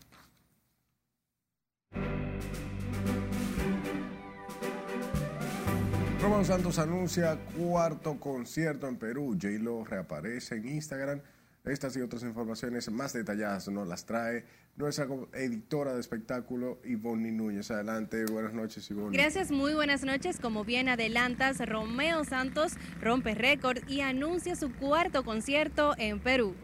[6.28, 9.34] Román Santos anuncia cuarto concierto en Perú.
[9.40, 11.22] J-Lo reaparece en Instagram.
[11.64, 14.44] Estas y otras informaciones más detalladas nos las trae
[14.76, 17.70] nuestra editora de espectáculo, Ivonne Núñez.
[17.70, 19.16] Adelante, buenas noches, Ivonne.
[19.16, 20.38] Gracias, muy buenas noches.
[20.38, 26.54] Como bien adelantas, Romeo Santos rompe récord y anuncia su cuarto concierto en Perú.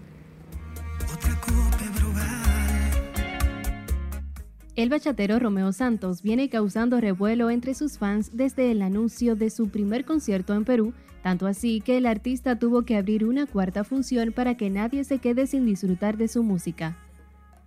[4.76, 9.68] El bachatero Romeo Santos viene causando revuelo entre sus fans desde el anuncio de su
[9.68, 14.32] primer concierto en Perú, tanto así que el artista tuvo que abrir una cuarta función
[14.32, 16.96] para que nadie se quede sin disfrutar de su música.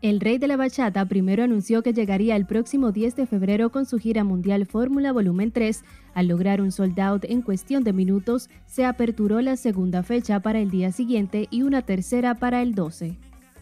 [0.01, 3.85] El rey de la bachata primero anunció que llegaría el próximo 10 de febrero con
[3.85, 5.85] su gira mundial Fórmula Volumen 3.
[6.13, 10.59] Al lograr un sold out en cuestión de minutos, se aperturó la segunda fecha para
[10.59, 13.17] el día siguiente y una tercera para el 12.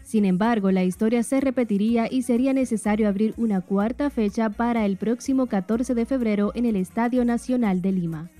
[0.06, 4.96] Sin embargo, la historia se repetiría y sería necesario abrir una cuarta fecha para el
[4.96, 8.30] próximo 14 de febrero en el Estadio Nacional de Lima.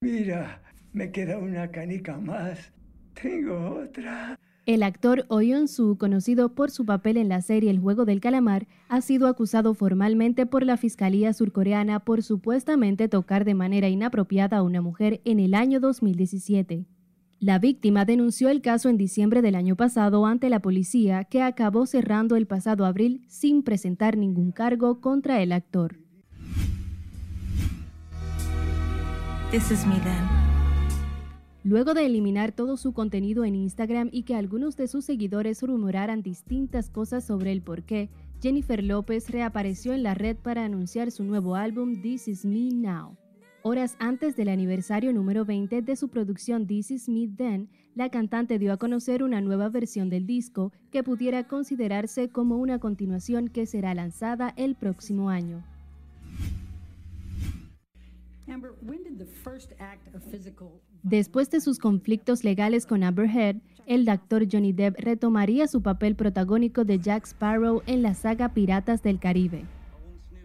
[0.00, 0.62] Mira,
[0.94, 2.72] me queda una canica más.
[3.20, 4.38] Tengo otra.
[4.64, 8.66] El actor Oh Yeon-soo, conocido por su papel en la serie El juego del calamar,
[8.88, 14.62] ha sido acusado formalmente por la Fiscalía surcoreana por supuestamente tocar de manera inapropiada a
[14.62, 16.86] una mujer en el año 2017.
[17.40, 21.86] La víctima denunció el caso en diciembre del año pasado ante la policía, que acabó
[21.86, 25.98] cerrando el pasado abril sin presentar ningún cargo contra el actor.
[29.50, 30.44] This is me then.
[31.64, 36.22] Luego de eliminar todo su contenido en Instagram y que algunos de sus seguidores rumoraran
[36.22, 38.10] distintas cosas sobre el por qué,
[38.42, 43.16] Jennifer López reapareció en la red para anunciar su nuevo álbum This Is Me Now.
[43.66, 48.58] Horas antes del aniversario número 20 de su producción This Is Me Then, la cantante
[48.58, 53.64] dio a conocer una nueva versión del disco que pudiera considerarse como una continuación que
[53.64, 55.64] será lanzada el próximo año.
[61.02, 66.16] Después de sus conflictos legales con Amber Heard, el actor Johnny Depp retomaría su papel
[66.16, 69.64] protagónico de Jack Sparrow en la saga Piratas del Caribe.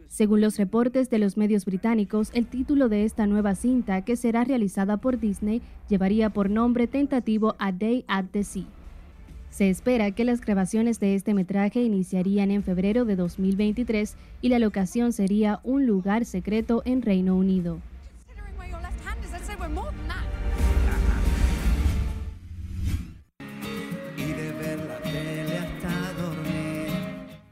[0.10, 4.44] Según los reportes de los medios británicos, el título de esta nueva cinta, que será
[4.44, 8.66] realizada por Disney, llevaría por nombre tentativo A Day at the Sea.
[9.52, 14.58] Se espera que las grabaciones de este metraje iniciarían en febrero de 2023 y la
[14.58, 17.80] locación sería un lugar secreto en Reino Unido.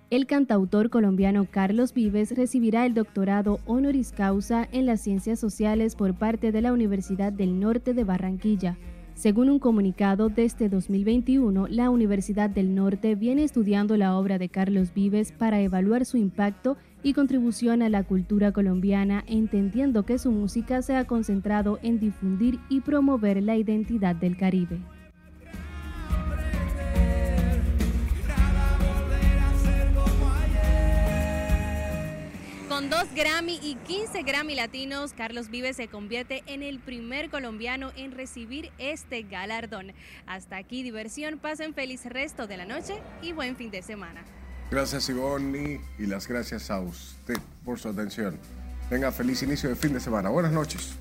[0.09, 6.13] El cantautor colombiano Carlos Vives recibirá el doctorado honoris causa en las ciencias sociales por
[6.13, 8.77] parte de la Universidad del Norte de Barranquilla.
[9.15, 14.93] Según un comunicado desde 2021, la Universidad del Norte viene estudiando la obra de Carlos
[14.93, 20.81] Vives para evaluar su impacto y contribución a la cultura colombiana, entendiendo que su música
[20.83, 24.79] se ha concentrado en difundir y promover la identidad del Caribe.
[32.78, 37.91] Con dos Grammy y 15 Grammy latinos, Carlos Vives se convierte en el primer colombiano
[37.95, 39.93] en recibir este galardón.
[40.28, 44.23] Hasta aquí diversión, pasen feliz resto de la noche y buen fin de semana.
[44.69, 48.38] Gracias Ivonne y las gracias a usted por su atención.
[48.91, 50.30] Venga, feliz inicio de fin de semana.
[50.30, 50.93] Buenas noches.